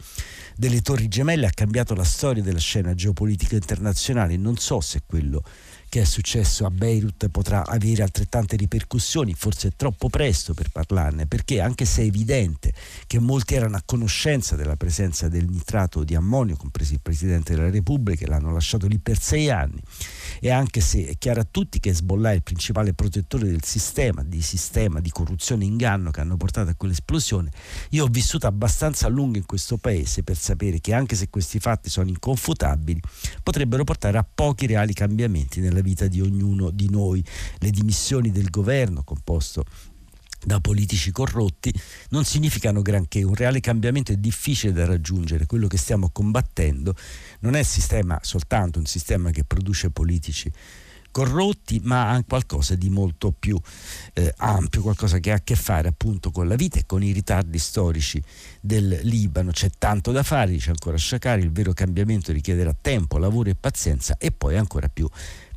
delle 0.55 0.81
torri 0.81 1.07
gemelle 1.07 1.47
ha 1.47 1.51
cambiato 1.51 1.93
la 1.93 2.03
storia 2.03 2.43
della 2.43 2.59
scena 2.59 2.93
geopolitica 2.93 3.55
internazionale. 3.55 4.37
Non 4.37 4.57
so 4.57 4.81
se 4.81 5.03
quello 5.05 5.43
che 5.89 6.01
è 6.01 6.05
successo 6.05 6.65
a 6.65 6.69
Beirut 6.69 7.27
potrà 7.29 7.65
avere 7.65 8.03
altrettante 8.03 8.55
ripercussioni, 8.55 9.33
forse 9.33 9.69
è 9.69 9.71
troppo 9.75 10.07
presto 10.07 10.53
per 10.53 10.69
parlarne, 10.69 11.25
perché 11.25 11.59
anche 11.59 11.85
se 11.85 12.03
è 12.03 12.05
evidente 12.05 12.71
che 13.07 13.19
molti 13.19 13.55
erano 13.55 13.75
a 13.75 13.81
conoscenza 13.83 14.55
della 14.55 14.75
presenza 14.75 15.27
del 15.27 15.47
nitrato 15.49 16.03
di 16.03 16.13
ammonio, 16.13 16.55
compreso 16.55 16.93
il 16.93 16.99
Presidente 17.01 17.55
della 17.55 17.71
Repubblica, 17.71 18.27
l'hanno 18.27 18.53
lasciato 18.53 18.85
lì 18.85 18.99
per 18.99 19.19
sei 19.19 19.49
anni, 19.49 19.81
e 20.39 20.51
anche 20.51 20.79
se 20.79 21.07
è 21.07 21.17
chiaro 21.17 21.41
a 21.41 21.47
tutti 21.49 21.79
che 21.79 21.89
Hezbollah 21.89 22.31
è 22.31 22.35
il 22.35 22.43
principale 22.43 22.93
protettore 22.93 23.45
del 23.45 23.63
sistema, 23.63 24.23
di 24.23 24.43
sistema 24.43 24.99
di 24.99 25.09
corruzione 25.09 25.63
e 25.63 25.67
inganno 25.67 26.11
che 26.11 26.21
hanno 26.21 26.37
portato 26.37 26.69
a 26.69 26.75
quell'esplosione, 26.75 27.49
io 27.89 28.03
ho 28.03 28.07
vissuto 28.07 28.45
abbastanza 28.45 29.07
a 29.07 29.09
lungo 29.09 29.37
in 29.37 29.45
questo 29.45 29.77
paese 29.77 30.21
per 30.21 30.37
sapere 30.37 30.79
che 30.79 30.93
anche 30.93 31.15
se 31.15 31.29
questi 31.31 31.59
fatti 31.59 31.89
sono 31.89 32.09
inconfutabili, 32.09 33.01
potrebbero 33.41 33.83
portare 33.83 34.19
a 34.19 34.23
pochi 34.31 34.67
reali 34.67 34.93
cambiamenti 34.93 35.59
nella 35.59 35.78
nella 35.79 35.81
vita 35.81 36.07
di 36.07 36.21
ognuno 36.21 36.69
di 36.69 36.89
noi. 36.89 37.23
Le 37.57 37.71
dimissioni 37.71 38.31
del 38.31 38.49
governo 38.49 39.03
composto 39.03 39.63
da 40.41 40.61
politici 40.61 41.11
corrotti 41.11 41.73
non 42.09 42.23
significano 42.23 42.81
granché, 42.81 43.23
un 43.23 43.35
reale 43.35 43.59
cambiamento 43.59 44.13
è 44.13 44.15
difficile 44.15 44.71
da 44.71 44.85
raggiungere, 44.85 45.45
quello 45.45 45.67
che 45.67 45.77
stiamo 45.77 46.09
combattendo 46.11 46.95
non 47.39 47.55
è 47.55 47.63
sistema, 47.63 48.17
soltanto 48.21 48.79
un 48.79 48.85
sistema 48.85 49.31
che 49.31 49.43
produce 49.43 49.89
politici 49.89 50.51
corrotti, 51.11 51.81
ma 51.83 52.09
anche 52.09 52.27
qualcosa 52.27 52.75
di 52.75 52.89
molto 52.89 53.33
più 53.37 53.59
eh, 54.13 54.33
ampio, 54.37 54.81
qualcosa 54.81 55.19
che 55.19 55.31
ha 55.31 55.35
a 55.35 55.41
che 55.43 55.55
fare 55.55 55.87
appunto 55.87 56.31
con 56.31 56.47
la 56.47 56.55
vita 56.55 56.79
e 56.79 56.85
con 56.85 57.03
i 57.03 57.11
ritardi 57.11 57.57
storici 57.57 58.21
del 58.61 58.99
Libano. 59.03 59.51
C'è 59.51 59.69
tanto 59.77 60.11
da 60.11 60.23
fare, 60.23 60.51
dice 60.51 60.69
ancora 60.69 60.97
Shakari, 60.97 61.41
il 61.41 61.51
vero 61.51 61.73
cambiamento 61.73 62.31
richiederà 62.31 62.75
tempo, 62.79 63.17
lavoro 63.17 63.49
e 63.49 63.55
pazienza 63.55 64.17
e 64.17 64.31
poi 64.31 64.55
ancora 64.55 64.87
più 64.87 65.09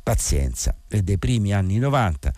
pazienza 0.03 0.75
e 0.87 1.01
dei 1.01 1.17
primi 1.17 1.53
anni 1.53 1.77
90 1.77 2.33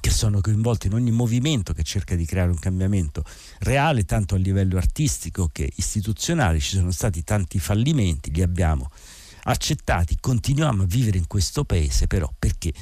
che 0.00 0.10
sono 0.10 0.40
coinvolti 0.40 0.88
in 0.88 0.94
ogni 0.94 1.10
movimento 1.10 1.72
che 1.72 1.82
cerca 1.82 2.14
di 2.14 2.24
creare 2.24 2.50
un 2.50 2.58
cambiamento 2.58 3.24
reale, 3.60 4.04
tanto 4.04 4.34
a 4.34 4.38
livello 4.38 4.76
artistico 4.76 5.48
che 5.52 5.70
istituzionale. 5.76 6.58
Ci 6.58 6.76
sono 6.76 6.90
stati 6.90 7.22
tanti 7.22 7.58
fallimenti, 7.58 8.32
li 8.32 8.42
abbiamo 8.42 8.90
accettati, 9.44 10.16
continuiamo 10.20 10.82
a 10.82 10.86
vivere 10.86 11.18
in 11.18 11.26
questo 11.26 11.64
paese 11.64 12.06
però 12.06 12.32
perché 12.38 12.72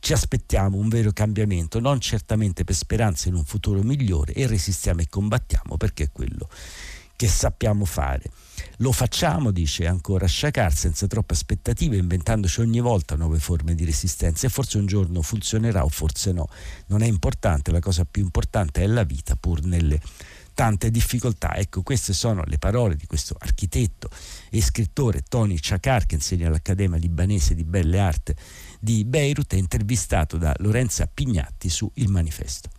ci 0.00 0.12
aspettiamo 0.12 0.76
un 0.76 0.88
vero 0.88 1.12
cambiamento, 1.12 1.80
non 1.80 1.98
certamente 1.98 2.62
per 2.64 2.74
speranza 2.74 3.28
in 3.28 3.34
un 3.34 3.44
futuro 3.44 3.82
migliore 3.82 4.34
e 4.34 4.46
resistiamo 4.46 5.00
e 5.00 5.08
combattiamo 5.08 5.76
perché 5.76 6.04
è 6.04 6.12
quello 6.12 6.48
che 7.16 7.26
sappiamo 7.26 7.84
fare. 7.84 8.24
Lo 8.78 8.90
facciamo, 8.90 9.52
dice 9.52 9.86
ancora 9.86 10.26
Shakar, 10.26 10.74
senza 10.74 11.06
troppe 11.06 11.34
aspettative, 11.34 11.96
inventandoci 11.96 12.60
ogni 12.60 12.80
volta 12.80 13.14
nuove 13.14 13.38
forme 13.38 13.74
di 13.76 13.84
resistenza 13.84 14.46
e 14.46 14.50
forse 14.50 14.78
un 14.78 14.86
giorno 14.86 15.22
funzionerà 15.22 15.84
o 15.84 15.88
forse 15.88 16.32
no. 16.32 16.48
Non 16.86 17.02
è 17.02 17.06
importante, 17.06 17.70
la 17.70 17.78
cosa 17.78 18.04
più 18.04 18.22
importante 18.22 18.82
è 18.82 18.86
la 18.86 19.04
vita 19.04 19.36
pur 19.36 19.62
nelle 19.64 20.00
tante 20.54 20.90
difficoltà. 20.90 21.54
Ecco, 21.54 21.82
queste 21.82 22.12
sono 22.12 22.42
le 22.46 22.58
parole 22.58 22.96
di 22.96 23.06
questo 23.06 23.36
architetto 23.38 24.08
e 24.50 24.60
scrittore 24.60 25.22
Tony 25.22 25.56
Chakar 25.60 26.06
che 26.06 26.16
insegna 26.16 26.48
all'Accademia 26.48 26.98
Libanese 26.98 27.54
di 27.54 27.64
Belle 27.64 28.00
Arti 28.00 28.34
di 28.80 29.04
Beirut, 29.04 29.54
è 29.54 29.56
intervistato 29.56 30.36
da 30.36 30.52
Lorenza 30.58 31.06
Pignatti 31.06 31.68
su 31.68 31.88
Il 31.94 32.08
Manifesto. 32.08 32.70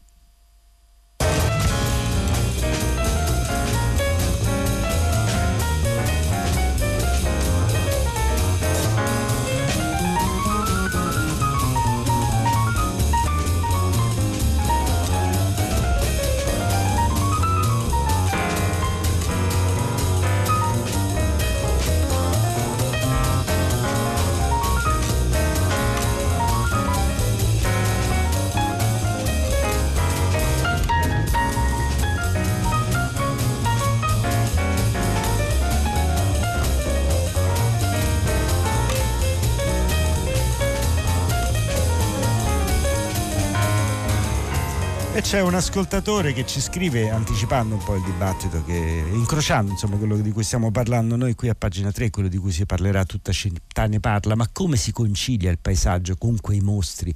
C'è 45.36 45.42
un 45.42 45.54
ascoltatore 45.54 46.32
che 46.32 46.46
ci 46.46 46.62
scrive 46.62 47.10
anticipando 47.10 47.76
un 47.76 47.84
po' 47.84 47.96
il 47.96 48.04
dibattito, 48.04 48.64
che, 48.64 49.04
incrociando 49.12 49.72
insomma 49.72 49.98
quello 49.98 50.16
di 50.16 50.32
cui 50.32 50.44
stiamo 50.44 50.72
parlando 50.72 51.18
noi 51.18 51.36
qui 51.36 51.50
a 51.50 51.56
pagina 51.56 51.92
3, 51.92 52.10
quello 52.10 52.30
di 52.30 52.38
cui 52.38 52.54
si 52.54 52.66
parlerà 52.66 53.04
tutta 53.04 53.34
città 53.34 53.86
ne 53.86 54.00
parla, 54.00 54.38
ma 54.38 54.48
come 54.50 54.78
si 54.78 54.94
concilia 54.94 55.52
il 55.52 55.60
paesaggio 55.60 56.16
con 56.16 56.40
quei 56.40 56.62
mostri 56.62 57.14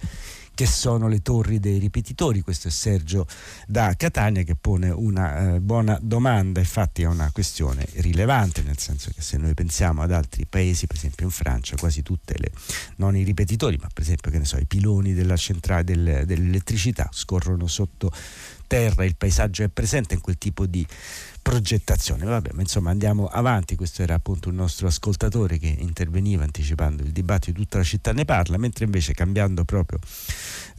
che 0.59 0.65
sono 0.65 1.07
le 1.07 1.21
torri 1.21 1.57
dei 1.57 1.79
ripetitori. 1.79 2.41
Questo 2.41 2.67
è 2.67 2.71
Sergio 2.71 3.25
da 3.65 3.93
Catania 3.95 4.43
che 4.43 4.55
pone 4.55 4.89
una 4.89 5.53
eh, 5.53 5.61
buona 5.61 5.97
domanda, 6.01 6.59
infatti 6.59 7.03
è 7.03 7.05
una 7.05 7.29
questione 7.31 7.87
rilevante, 7.93 8.61
nel 8.61 8.77
senso 8.77 9.09
che 9.15 9.21
se 9.21 9.37
noi 9.37 9.53
pensiamo 9.53 10.01
ad 10.01 10.11
altri 10.11 10.45
paesi, 10.45 10.85
per 10.85 10.97
esempio 10.97 11.27
in 11.27 11.31
Francia, 11.31 11.77
quasi 11.77 12.03
tutte 12.03 12.35
le, 12.37 12.51
non 12.97 13.15
i 13.15 13.23
ripetitori, 13.23 13.77
ma 13.79 13.87
per 13.93 14.03
esempio 14.03 14.43
so, 14.43 14.57
i 14.57 14.65
piloni 14.65 15.13
della 15.13 15.37
centrale 15.37 15.85
del, 15.85 16.23
dell'elettricità 16.25 17.07
scorrono 17.09 17.65
sotto 17.65 18.11
terra, 18.69 19.03
il 19.03 19.15
paesaggio 19.15 19.63
è 19.63 19.67
presente 19.67 20.13
in 20.13 20.21
quel 20.21 20.37
tipo 20.37 20.67
di 20.67 20.85
progettazione. 21.41 22.25
Vabbè, 22.25 22.51
ma 22.53 22.61
insomma 22.61 22.91
andiamo 22.91 23.25
avanti, 23.25 23.75
questo 23.75 24.03
era 24.03 24.13
appunto 24.13 24.49
un 24.49 24.55
nostro 24.55 24.85
ascoltatore 24.87 25.57
che 25.57 25.75
interveniva 25.79 26.43
anticipando 26.43 27.01
il 27.01 27.11
dibattito, 27.11 27.59
tutta 27.59 27.79
la 27.79 27.83
città 27.83 28.13
ne 28.13 28.23
parla, 28.23 28.57
mentre 28.57 28.85
invece 28.85 29.13
cambiando 29.13 29.65
proprio 29.65 29.97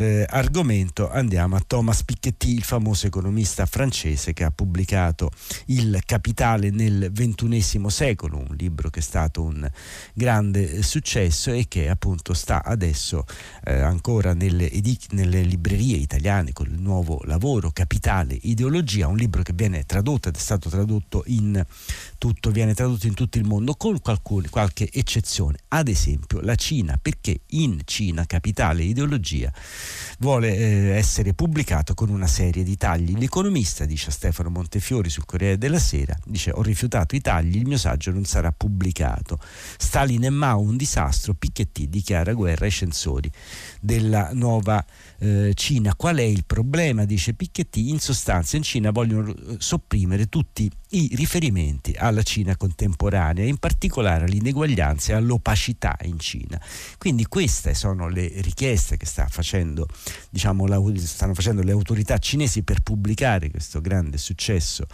eh, 0.01 0.25
argomento 0.27 1.11
andiamo 1.11 1.57
a 1.57 1.63
Thomas 1.67 2.05
Piketty, 2.05 2.55
il 2.55 2.63
famoso 2.63 3.07
economista 3.07 3.67
francese 3.67 4.33
che 4.33 4.45
ha 4.45 4.51
pubblicato 4.51 5.31
Il 5.67 6.01
Capitale 6.07 6.71
nel 6.71 7.13
XXI 7.13 7.83
secolo, 7.89 8.39
un 8.39 8.57
libro 8.57 8.89
che 8.89 9.01
è 9.01 9.03
stato 9.03 9.43
un 9.43 9.71
grande 10.15 10.83
successo 10.83 11.53
e 11.53 11.67
che 11.69 11.91
appunto 11.91 12.33
sta 12.33 12.65
adesso 12.65 13.27
eh, 13.65 13.79
ancora 13.79 14.33
nelle, 14.33 14.71
nelle 15.11 15.43
librerie 15.43 15.99
italiane 15.99 16.55
con 16.55 16.69
il 16.71 16.81
nuovo 16.81 17.21
lavoro 17.25 17.71
Capitale 17.71 18.39
Ideologia, 18.41 19.07
un 19.07 19.17
libro 19.17 19.43
che 19.43 19.53
viene 19.53 19.85
tradotto 19.85 20.31
ed 20.31 20.37
è 20.37 20.39
stato 20.39 20.71
tradotto 20.71 21.25
in 21.27 21.63
tutto, 22.17 22.51
viene 22.51 22.73
tradotto 22.73 23.07
in 23.07 23.15
tutto 23.15 23.37
il 23.37 23.45
mondo 23.45 23.75
con 23.75 24.01
qualcun, 24.01 24.47
qualche 24.49 24.89
eccezione, 24.91 25.59
ad 25.69 25.89
esempio 25.89 26.41
la 26.41 26.55
Cina, 26.55 26.99
perché 27.01 27.41
in 27.49 27.83
Cina 27.85 28.25
Capitale 28.25 28.83
Ideologia 28.83 29.53
vuole 30.19 30.57
eh, 30.57 30.91
essere 30.97 31.35
pubblicato 31.35 31.95
con 31.95 32.09
una 32.09 32.27
serie 32.27 32.63
di 32.63 32.77
tagli. 32.77 33.17
L'economista, 33.17 33.85
dice 33.85 34.11
Stefano 34.11 34.51
Montefiori 34.51 35.09
sul 35.09 35.25
Corriere 35.25 35.59
della 35.59 35.79
Sera, 35.79 36.17
dice 36.25 36.51
ho 36.53 36.63
rifiutato 36.63 37.17
i 37.17 37.21
tagli, 37.21 37.57
il 37.57 37.67
mio 37.67 37.79
saggio 37.79 38.11
non 38.11 38.25
sarà 38.25 38.53
pubblicato. 38.53 39.39
Stalin 39.79 40.25
e 40.25 40.31
Mao 40.31 40.61
un 40.61 40.77
disastro, 40.77 41.35
Piketty 41.35 41.89
dichiara 41.89 42.33
guerra 42.33 42.65
ai 42.65 42.71
censori 42.71 43.31
della 43.81 44.31
nuova 44.33 44.85
eh, 45.19 45.53
Cina. 45.55 45.95
Qual 45.95 46.17
è 46.17 46.23
il 46.23 46.45
problema? 46.45 47.05
Dice 47.05 47.35
Piketty, 47.35 47.91
in 47.91 48.01
sostanza 48.01 48.57
in 48.57 48.63
Cina 48.63 48.91
vogliono 48.91 49.35
eh, 49.35 49.57
sopprimere 49.59 50.29
tutti 50.29 50.71
i 50.93 51.11
riferimenti 51.15 51.95
alla 51.97 52.23
Cina 52.23 52.57
contemporanea, 52.57 53.45
in 53.45 53.59
particolare 53.59 54.25
all'ineguaglianza 54.25 55.13
e 55.13 55.17
all'opacità 55.17 55.97
in 56.03 56.19
Cina. 56.19 56.61
Quindi 56.99 57.27
queste 57.27 57.75
sono 57.75 58.09
le 58.09 58.33
richieste 58.41 58.97
che 58.97 59.07
sta 59.07 59.27
facendo, 59.29 59.80
diciamo, 60.31 60.67
la, 60.67 60.81
stanno 60.97 61.35
facendo 61.35 61.63
le 61.63 61.73
autorità 61.73 62.19
cinesi 62.19 62.63
per 62.63 62.81
pubblicare 62.81 63.51
questo 63.51 63.81
grande 63.81 64.19
successo 64.19 64.87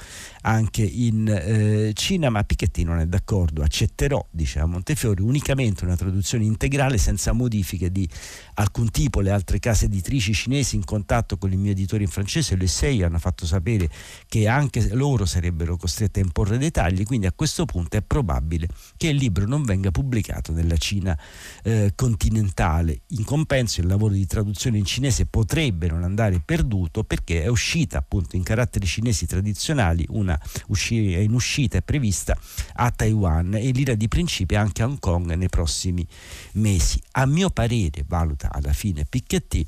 anche 0.42 0.82
in 0.82 1.28
eh, 1.28 1.92
Cina, 1.94 2.30
ma 2.30 2.44
Piketty 2.44 2.84
non 2.84 2.98
è 2.98 3.06
d'accordo, 3.06 3.62
accetterò, 3.62 4.24
dice 4.30 4.60
a 4.60 4.66
Montefiori, 4.66 5.22
unicamente 5.22 5.84
una 5.84 5.96
traduzione 5.96 6.44
integrale 6.44 6.98
senza 6.98 7.32
modifiche 7.32 7.90
di 7.90 8.08
alcun 8.54 8.90
tipo. 8.90 9.20
Le 9.20 9.30
altre 9.30 9.58
case 9.58 9.86
editrici 9.86 10.32
cinesi 10.32 10.76
in 10.76 10.84
contatto 10.84 11.36
con 11.36 11.50
il 11.50 11.58
mio 11.58 11.72
editore 11.72 12.04
in 12.04 12.08
francese, 12.08 12.56
le 12.56 12.68
sei, 12.68 13.02
hanno 13.02 13.18
fatto 13.18 13.44
sapere 13.44 13.88
che 14.28 14.46
anche 14.46 14.94
loro 14.94 15.24
sarebbero 15.24 15.76
costrette 15.76 16.20
a 16.20 16.22
imporre 16.22 16.58
dei 16.58 16.70
tagli, 16.70 17.04
quindi 17.04 17.26
a 17.26 17.32
questo 17.32 17.64
punto 17.64 17.96
è 17.96 18.02
probabile 18.02 18.68
che 18.96 19.08
il 19.08 19.16
libro 19.16 19.46
non 19.46 19.64
venga 19.64 19.90
pubblicato 19.90 20.52
nella 20.52 20.76
Cina 20.76 21.18
eh, 21.64 21.92
continentale. 21.94 23.00
In 23.08 23.24
compenso 23.24 23.80
il 23.80 23.88
lavoro 23.88 24.14
di 24.14 24.26
traduzione 24.26 24.75
in 24.76 24.84
cinese 24.84 25.26
potrebbe 25.26 25.88
non 25.88 26.04
andare 26.04 26.40
perduto 26.44 27.04
perché 27.04 27.42
è 27.42 27.48
uscita 27.48 27.98
appunto 27.98 28.36
in 28.36 28.42
caratteri 28.42 28.86
cinesi 28.86 29.26
tradizionali 29.26 30.04
una 30.10 30.38
uscire, 30.68 31.22
in 31.22 31.32
uscita 31.32 31.78
è 31.78 31.82
prevista 31.82 32.36
a 32.74 32.90
Taiwan 32.90 33.54
e 33.54 33.70
l'ira 33.70 33.94
di 33.94 34.08
principio 34.08 34.58
anche 34.58 34.82
a 34.82 34.86
Hong 34.86 34.98
Kong 34.98 35.32
nei 35.34 35.48
prossimi 35.48 36.06
mesi. 36.52 37.00
A 37.12 37.26
mio 37.26 37.50
parere, 37.50 38.04
valuta 38.06 38.50
alla 38.52 38.72
fine 38.72 39.04
Piketty, 39.08 39.64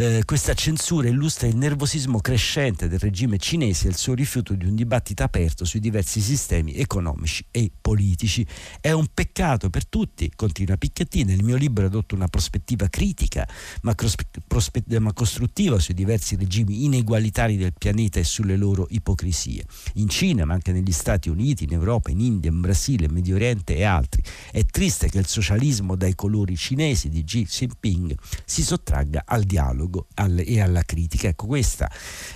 eh, 0.00 0.22
questa 0.24 0.54
censura 0.54 1.08
illustra 1.08 1.48
il 1.48 1.56
nervosismo 1.56 2.20
crescente 2.20 2.86
del 2.86 3.00
regime 3.00 3.36
cinese 3.36 3.86
e 3.86 3.90
il 3.90 3.96
suo 3.96 4.14
rifiuto 4.14 4.54
di 4.54 4.64
un 4.64 4.76
dibattito 4.76 5.24
aperto 5.24 5.64
sui 5.64 5.80
diversi 5.80 6.20
sistemi 6.20 6.74
economici 6.74 7.44
e 7.50 7.72
politici. 7.80 8.46
È 8.80 8.92
un 8.92 9.08
peccato 9.12 9.70
per 9.70 9.86
tutti, 9.86 10.30
continua 10.36 10.76
Piketty, 10.76 11.24
nel 11.24 11.42
mio 11.42 11.56
libro 11.56 11.86
adotto 11.86 12.14
una 12.14 12.28
prospettiva 12.28 12.86
critica 12.86 13.44
ma, 13.82 13.92
prospe- 13.94 15.00
ma 15.00 15.12
costruttiva 15.12 15.80
sui 15.80 15.94
diversi 15.94 16.36
regimi 16.36 16.84
inegualitari 16.84 17.56
del 17.56 17.72
pianeta 17.76 18.20
e 18.20 18.24
sulle 18.24 18.56
loro 18.56 18.86
ipocrisie. 18.90 19.64
In 19.94 20.08
Cina, 20.08 20.44
ma 20.44 20.54
anche 20.54 20.70
negli 20.70 20.92
Stati 20.92 21.28
Uniti, 21.28 21.64
in 21.64 21.72
Europa, 21.72 22.12
in 22.12 22.20
India, 22.20 22.52
in 22.52 22.60
Brasile, 22.60 23.06
in 23.06 23.14
Medio 23.14 23.34
Oriente 23.34 23.74
e 23.74 23.82
altri. 23.82 24.22
È 24.52 24.64
triste 24.64 25.08
che 25.08 25.18
il 25.18 25.26
socialismo 25.26 25.96
dai 25.96 26.14
colori 26.14 26.56
cinesi 26.56 27.08
di 27.08 27.24
Xi 27.24 27.46
Jinping 27.46 28.14
si 28.44 28.62
sottragga 28.62 29.24
al 29.26 29.42
dialogo 29.42 29.86
dialogo 29.88 30.06
e 30.36 30.60
alla 30.60 30.82
critica. 30.82 31.28
Ecco, 31.28 31.46
questa 31.46 31.90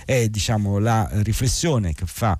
è 0.05 0.27
diciamo, 0.27 0.79
la 0.79 1.07
riflessione 1.21 1.93
che 1.93 2.05
fa 2.05 2.37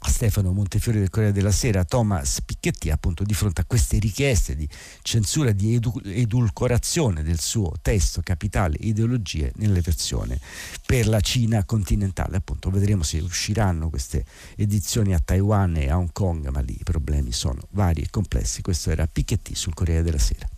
Stefano 0.00 0.52
Montefiore 0.52 1.00
del 1.00 1.10
Corriere 1.10 1.34
della 1.34 1.50
Sera, 1.50 1.84
Thomas 1.84 2.40
Piketty 2.42 2.88
appunto 2.90 3.24
di 3.24 3.34
fronte 3.34 3.62
a 3.62 3.64
queste 3.64 3.98
richieste 3.98 4.54
di 4.54 4.66
censura, 5.02 5.50
di 5.50 5.74
edu- 5.74 6.00
edulcorazione 6.04 7.24
del 7.24 7.40
suo 7.40 7.72
testo 7.82 8.20
Capitale 8.22 8.76
Ideologie 8.78 9.52
nelle 9.56 9.80
versioni 9.80 10.38
per 10.86 11.08
la 11.08 11.20
Cina 11.20 11.64
continentale. 11.64 12.36
Appunto 12.36 12.70
vedremo 12.70 13.02
se 13.02 13.18
usciranno 13.18 13.90
queste 13.90 14.24
edizioni 14.54 15.14
a 15.14 15.18
Taiwan 15.22 15.76
e 15.76 15.90
a 15.90 15.98
Hong 15.98 16.12
Kong, 16.12 16.48
ma 16.48 16.60
lì 16.60 16.76
i 16.78 16.84
problemi 16.84 17.32
sono 17.32 17.60
vari 17.70 18.02
e 18.02 18.08
complessi. 18.08 18.62
Questo 18.62 18.90
era 18.90 19.06
Piketty 19.06 19.56
sul 19.56 19.74
Corriere 19.74 20.02
della 20.02 20.18
Sera. 20.18 20.48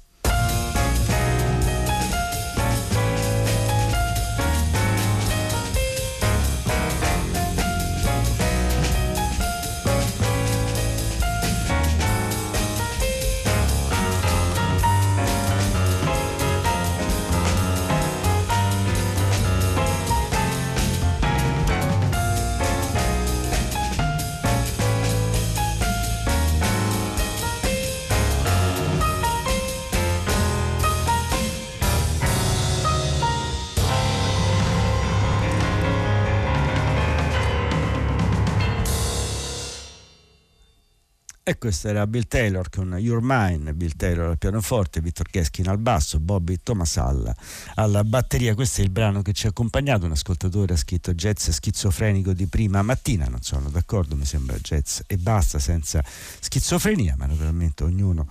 E 41.50 41.58
questo 41.58 41.88
era 41.88 42.06
Bill 42.06 42.28
Taylor 42.28 42.70
con 42.70 42.94
Your 42.96 43.18
Mine, 43.20 43.74
Bill 43.74 43.90
Taylor 43.96 44.28
al 44.28 44.38
pianoforte, 44.38 45.00
Vittor 45.00 45.28
Keskin 45.28 45.68
al 45.68 45.78
basso, 45.78 46.20
Bobby 46.20 46.60
Tomasalla 46.62 47.34
alla 47.74 48.04
batteria. 48.04 48.54
Questo 48.54 48.82
è 48.82 48.84
il 48.84 48.90
brano 48.90 49.20
che 49.22 49.32
ci 49.32 49.46
ha 49.46 49.48
accompagnato. 49.48 50.06
Un 50.06 50.12
ascoltatore 50.12 50.74
ha 50.74 50.76
scritto 50.76 51.12
jazz 51.12 51.48
schizofrenico 51.48 52.34
di 52.34 52.46
prima 52.46 52.82
mattina. 52.82 53.24
Non 53.24 53.42
sono 53.42 53.68
d'accordo, 53.68 54.14
mi 54.14 54.26
sembra 54.26 54.56
jazz 54.58 55.00
e 55.08 55.16
basta 55.16 55.58
senza 55.58 56.04
schizofrenia, 56.04 57.16
ma 57.18 57.26
naturalmente 57.26 57.82
ognuno 57.82 58.28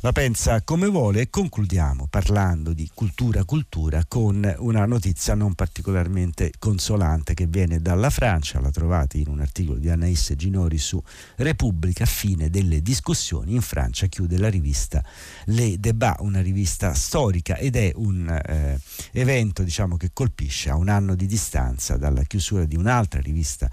la 0.00 0.12
pensa 0.12 0.62
come 0.62 0.86
vuole 0.86 1.20
e 1.20 1.28
concludiamo 1.28 2.06
parlando 2.08 2.72
di 2.72 2.90
cultura 2.94 3.44
cultura 3.44 4.02
con 4.08 4.50
una 4.60 4.86
notizia 4.86 5.34
non 5.34 5.52
particolarmente 5.52 6.52
consolante 6.58 7.34
che 7.34 7.46
viene 7.46 7.80
dalla 7.82 8.08
Francia, 8.08 8.60
la 8.60 8.70
trovate 8.70 9.18
in 9.18 9.28
un 9.28 9.40
articolo 9.40 9.78
di 9.78 9.90
Anaïs 9.90 10.32
Ginori 10.36 10.78
su 10.78 11.00
Repubblica, 11.36 12.06
fine 12.06 12.48
delle 12.62 12.80
discussioni, 12.80 13.54
in 13.54 13.60
Francia 13.60 14.06
chiude 14.06 14.38
la 14.38 14.48
rivista 14.48 15.04
Le 15.46 15.78
Débat, 15.78 16.20
una 16.20 16.40
rivista 16.40 16.94
storica 16.94 17.56
ed 17.56 17.76
è 17.76 17.92
un 17.96 18.28
eh, 18.28 18.78
evento 19.12 19.62
diciamo, 19.62 19.96
che 19.96 20.10
colpisce 20.12 20.70
a 20.70 20.76
un 20.76 20.88
anno 20.88 21.14
di 21.14 21.26
distanza 21.26 21.96
dalla 21.96 22.22
chiusura 22.22 22.64
di 22.64 22.76
un'altra 22.76 23.20
rivista 23.20 23.70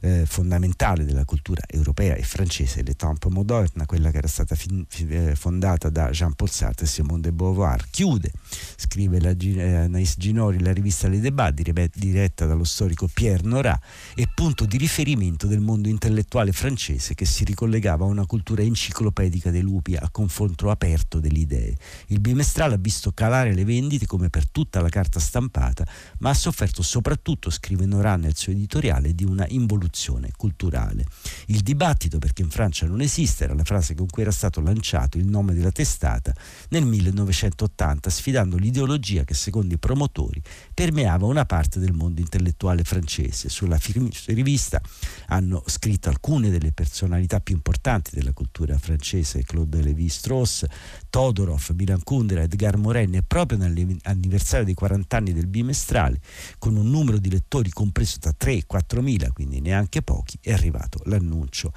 eh, 0.00 0.24
fondamentale 0.26 1.04
della 1.04 1.24
cultura 1.24 1.62
europea 1.66 2.14
e 2.14 2.22
francese, 2.22 2.82
Le 2.82 2.94
Temps 2.94 3.32
Moderne, 3.32 3.86
quella 3.86 4.10
che 4.10 4.18
era 4.18 4.28
stata 4.28 4.54
fin, 4.54 4.86
eh, 5.08 5.34
fondata 5.36 5.90
da 5.90 6.10
Jean-Paul 6.10 6.50
Sartre 6.50 6.86
e 6.86 6.88
Simone 6.88 7.20
de 7.20 7.32
Beauvoir. 7.32 7.86
Chiude, 7.90 8.30
scrive 8.76 9.20
la, 9.20 9.30
eh, 9.30 9.74
Anaïs 9.74 10.14
Ginori, 10.16 10.60
la 10.60 10.72
rivista 10.72 11.08
Le 11.08 11.20
Débats, 11.20 11.88
diretta 11.94 12.46
dallo 12.46 12.64
storico 12.64 13.08
Pierre 13.12 13.46
Nora, 13.46 13.78
e 14.14 14.26
punto 14.34 14.64
di 14.64 14.78
riferimento 14.78 15.46
del 15.46 15.60
mondo 15.60 15.88
intellettuale 15.88 16.52
francese 16.52 17.14
che 17.14 17.24
si 17.24 17.44
ricollegava 17.44 18.04
a 18.04 18.08
una 18.08 18.26
cultura 18.26 18.62
enciclopedica 18.62 19.50
dei 19.50 19.62
lupi 19.62 19.96
a 19.96 20.08
confronto 20.10 20.70
aperto 20.70 21.20
delle 21.20 21.38
idee. 21.38 21.76
Il 22.06 22.20
bimestrale 22.20 22.74
ha 22.74 22.78
visto 22.78 23.12
calare 23.12 23.52
le 23.52 23.64
vendite 23.64 24.06
come 24.06 24.30
per 24.30 24.48
tutta 24.48 24.80
la 24.80 24.88
carta 24.88 25.20
stampata, 25.20 25.86
ma 26.18 26.30
ha 26.30 26.34
sofferto 26.34 26.82
soprattutto, 26.82 27.50
scrive 27.50 27.84
Nora 27.84 28.16
nel 28.16 28.36
suo 28.36 28.52
editoriale, 28.52 29.14
di 29.14 29.24
una 29.24 29.44
involuzione 29.48 29.88
culturale. 30.36 31.04
Il 31.46 31.60
dibattito, 31.60 32.18
perché 32.18 32.42
in 32.42 32.50
Francia 32.50 32.86
non 32.86 33.00
esiste, 33.00 33.44
era 33.44 33.54
la 33.54 33.64
frase 33.64 33.94
con 33.94 34.06
cui 34.06 34.22
era 34.22 34.30
stato 34.30 34.60
lanciato 34.60 35.18
il 35.18 35.26
nome 35.26 35.54
della 35.54 35.72
testata 35.72 36.34
nel 36.68 36.84
1980, 36.84 38.10
sfidando 38.10 38.56
l'ideologia 38.56 39.24
che 39.24 39.34
secondo 39.34 39.74
i 39.74 39.78
promotori 39.78 40.40
permeava 40.72 41.26
una 41.26 41.44
parte 41.44 41.78
del 41.78 41.92
mondo 41.92 42.20
intellettuale 42.20 42.84
francese. 42.84 43.48
Sulla 43.48 43.78
rivista 44.26 44.80
hanno 45.26 45.62
scritto 45.66 46.08
alcune 46.08 46.50
delle 46.50 46.72
personalità 46.72 47.40
più 47.40 47.54
importanti 47.54 48.10
della 48.14 48.32
cultura 48.32 48.78
francese, 48.78 49.42
Claude 49.42 49.82
Lévi-Strauss, 49.82 50.64
Todorov, 51.08 51.70
Milan 51.74 52.02
Kundera, 52.02 52.42
Edgar 52.42 52.76
Morin 52.76 53.14
e 53.14 53.22
proprio 53.22 53.58
nell'anniversario 53.58 54.64
dei 54.64 54.74
40 54.74 55.16
anni 55.16 55.32
del 55.32 55.46
bimestrale, 55.46 56.20
con 56.58 56.76
un 56.76 56.88
numero 56.88 57.18
di 57.18 57.30
lettori 57.30 57.70
compreso 57.70 58.18
tra 58.18 58.32
3 58.32 58.52
e 58.52 58.64
4 58.66 59.02
mila, 59.02 59.30
quindi 59.32 59.60
neanche 59.60 59.79
pochi, 60.02 60.38
è 60.40 60.52
arrivato 60.52 61.00
l'annuncio 61.04 61.72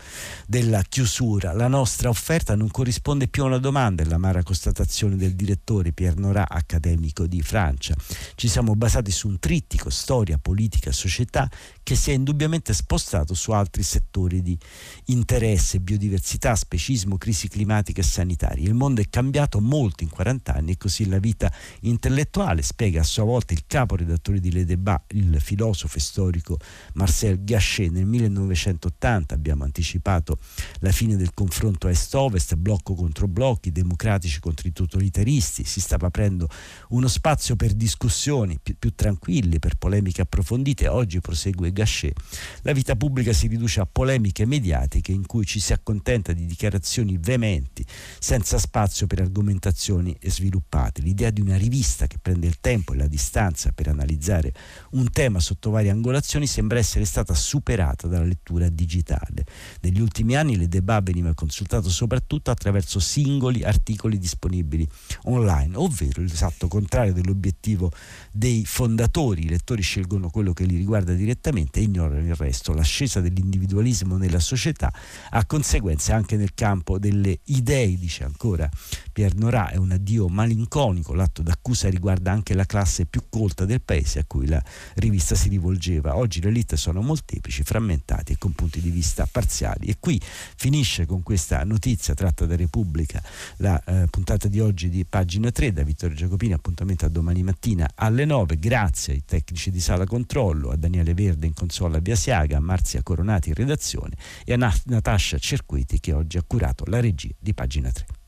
della 0.47 0.81
chiusura. 0.81 1.53
La 1.53 1.67
nostra 1.67 2.09
offerta 2.09 2.55
non 2.55 2.69
corrisponde 2.69 3.27
più 3.27 3.43
a 3.43 3.47
una 3.47 3.57
domanda, 3.57 4.03
è 4.03 4.05
l'amara 4.05 4.43
constatazione 4.43 5.15
del 5.15 5.35
direttore 5.35 5.91
Pierre 5.91 6.19
Nora, 6.19 6.47
accademico 6.47 7.25
di 7.27 7.41
Francia. 7.41 7.95
Ci 8.35 8.47
siamo 8.47 8.75
basati 8.75 9.11
su 9.11 9.27
un 9.27 9.39
trittico, 9.39 9.89
storia, 9.89 10.37
politica, 10.37 10.91
società, 10.91 11.49
che 11.84 11.96
si 11.96 12.12
è 12.12 12.13
indubbiamente 12.13 12.74
spostato 12.74 13.34
su 13.34 13.52
altri 13.52 13.84
settori 13.84 14.41
di 14.41 14.58
interesse, 15.06 15.82
biodiversità, 15.82 16.56
specismo, 16.56 17.17
crisi 17.17 17.50
climatica 17.50 18.00
e 18.00 18.04
sanitaria. 18.04 18.65
Il 18.65 18.74
mondo 18.74 19.02
è 19.02 19.10
cambiato 19.10 19.60
molto 19.60 20.04
in 20.04 20.10
40 20.10 20.54
anni 20.54 20.72
e 20.72 20.78
così 20.78 21.08
la 21.08 21.19
vita 21.19 21.52
intellettuale, 21.82 22.62
spiega 22.62 23.02
a 23.02 23.04
sua 23.04 23.26
volta 23.26 23.54
il 23.54 23.65
capo 23.67 23.98
redattore 23.98 24.39
di 24.39 24.52
Le 24.52 24.63
Débats, 24.63 25.13
il 25.13 25.39
filosofo 25.41 25.98
e 25.98 26.02
storico 26.02 26.58
Marcel 26.93 27.43
Gachet. 27.43 27.91
Nel 27.91 28.06
1980 28.06 29.36
abbiamo 29.36 29.65
anticipato 29.65 30.38
la 30.80 30.91
fine 30.91 31.17
del 31.17 31.34
confronto 31.34 31.89
est-ovest, 31.89 32.56
blocco 32.56 32.93
contro 32.93 33.28
blocchi, 33.28 33.72
democratici 33.72 34.39
contro 34.39 34.67
i 34.69 34.72
totalitaristi, 34.72 35.65
si 35.65 35.82
stava 35.82 36.08
aprendo 36.08 36.48
uno 36.89 37.08
spazio 37.08 37.58
per 37.58 37.74
discussioni 37.74 38.58
più, 38.63 38.78
più 38.80 38.93
tranquille, 38.96 39.60
per 39.60 39.76
polemiche 39.76 40.22
approfondite. 40.22 40.88
Oggi 40.88 41.19
prosegue 41.19 41.72
Gachet. 41.73 42.13
La 42.62 42.71
vita 42.71 42.95
pubblica 42.95 43.33
si 43.33 43.47
riduce 43.47 43.81
a 43.81 43.86
polemiche 43.86 44.45
mediatiche 44.45 45.12
in 45.12 45.25
cui 45.25 45.45
ci 45.45 45.59
si 45.59 45.73
accontenta 45.73 46.31
di 46.31 46.45
dichiarazioni 46.45 47.17
veementi, 47.19 47.86
senza 48.19 48.57
spazio 48.57 49.07
per 49.07 49.19
argomentazioni 49.19 50.15
sviluppate. 50.21 51.01
L'idea 51.01 51.31
di 51.31 51.41
una 51.41 51.57
rivista 51.57 52.07
che 52.07 52.17
prende 52.21 52.47
il 52.47 52.59
tempo 52.62 52.93
e 52.93 52.97
la 52.97 53.07
distanza 53.07 53.71
per 53.71 53.88
analizzare 53.88 54.53
un 54.91 55.09
tema 55.12 55.39
sotto 55.39 55.71
varie 55.71 55.89
angolazioni 55.89 56.47
sembra 56.47 56.77
essere 56.77 57.05
stata 57.05 57.33
superata 57.33 58.07
dalla 58.07 58.25
lettura 58.25 58.69
digitale. 58.69 59.45
Negli 59.81 59.99
ultimi 59.99 60.36
anni 60.36 60.55
le 60.55 60.67
debat 60.67 61.03
veniva 61.03 61.33
consultato 61.33 61.89
soprattutto 61.89 62.51
attraverso 62.51 62.99
singoli 62.99 63.63
articoli 63.63 64.17
disponibili 64.17 64.88
online, 65.23 65.75
ovvero 65.75 66.21
l'esatto 66.21 66.67
contrario 66.67 67.13
dell'obiettivo 67.13 67.91
dei 68.31 68.63
fondatori. 68.65 69.45
I 69.45 69.49
lettori 69.49 69.81
scelgono 69.81 70.29
quello 70.29 70.53
che 70.53 70.65
li 70.65 70.77
riguarda 70.77 71.13
direttamente 71.13 71.62
e 71.71 71.84
ignorano 71.84 72.26
il 72.26 72.36
resto. 72.36 72.73
L'ascesa 72.73 73.21
dell'individualismo 73.21 74.17
nella 74.17 74.39
società 74.39 74.91
ha 75.30 75.45
conseguenze 75.45 76.12
anche 76.12 76.38
nel 76.38 76.54
campo 76.54 76.99
delle 76.99 77.39
idee, 77.45 77.97
dice 77.97 78.23
ancora 78.23 78.69
Pierre 79.12 79.36
Nora, 79.38 79.69
è 79.69 79.78
un 79.78 79.91
addio 79.91 80.28
malinconico. 80.28 81.13
L'atto 81.13 81.41
d'accusa 81.41 81.89
riguarda 81.89 82.32
anche 82.32 82.54
la 82.54 82.65
classe 82.65 83.06
più 83.06 83.23
colta 83.30 83.65
del 83.65 83.82
paese 83.82 84.19
a 84.19 84.23
cui 84.26 84.47
la 84.47 84.62
rivista 84.95 85.36
si 85.36 85.49
rivolgeva. 85.49 86.17
Oggi 86.17 86.41
le 86.41 86.49
elite 86.49 86.78
sono 86.78 87.02
molteplici, 87.02 87.63
frammentati 87.63 88.34
e 88.34 88.38
con 88.38 88.54
punti 88.54 88.82
di 88.82 88.89
vista 88.89 89.28
parziali. 89.30 89.88
E 89.88 89.97
qui 89.99 90.19
finisce 90.21 91.06
con 91.06 91.23
questa 91.23 91.63
notizia 91.63 92.13
tratta 92.13 92.45
da 92.45 92.56
Repubblica 92.56 93.21
la 93.58 93.82
eh, 93.84 94.08
puntata 94.10 94.47
di 94.47 94.60
oggi 94.60 94.89
di 94.89 95.06
pagina 95.06 95.52
3 95.52 95.73
da 95.73 95.84
Vittorio 95.84 96.15
Giacopini. 96.15 96.54
Appuntamento 96.54 97.06
a 97.06 97.10
domani 97.10 97.43
mattina 97.43 97.89
alle 97.95 98.26
9. 98.26 98.58
Grazie 98.58 99.13
ai 99.13 99.23
tecnici 99.26 99.71
di 99.71 99.80
Sala 99.80 100.06
Controllo, 100.06 100.71
a 100.71 100.76
Daniele 100.76 101.13
Verde 101.13 101.45
in 101.45 101.52
consola 101.53 101.99
via 101.99 102.15
Siaga, 102.15 102.59
Marzia 102.59 103.03
Coronati 103.03 103.49
in 103.49 103.55
redazione 103.55 104.15
e 104.43 104.53
a 104.53 104.73
Natascia 104.85 105.37
Cerqueti 105.37 105.99
che 105.99 106.13
oggi 106.13 106.37
ha 106.37 106.43
curato 106.45 106.83
la 106.87 106.99
regia 106.99 107.33
di 107.39 107.53
pagina 107.53 107.91
3. 107.91 108.22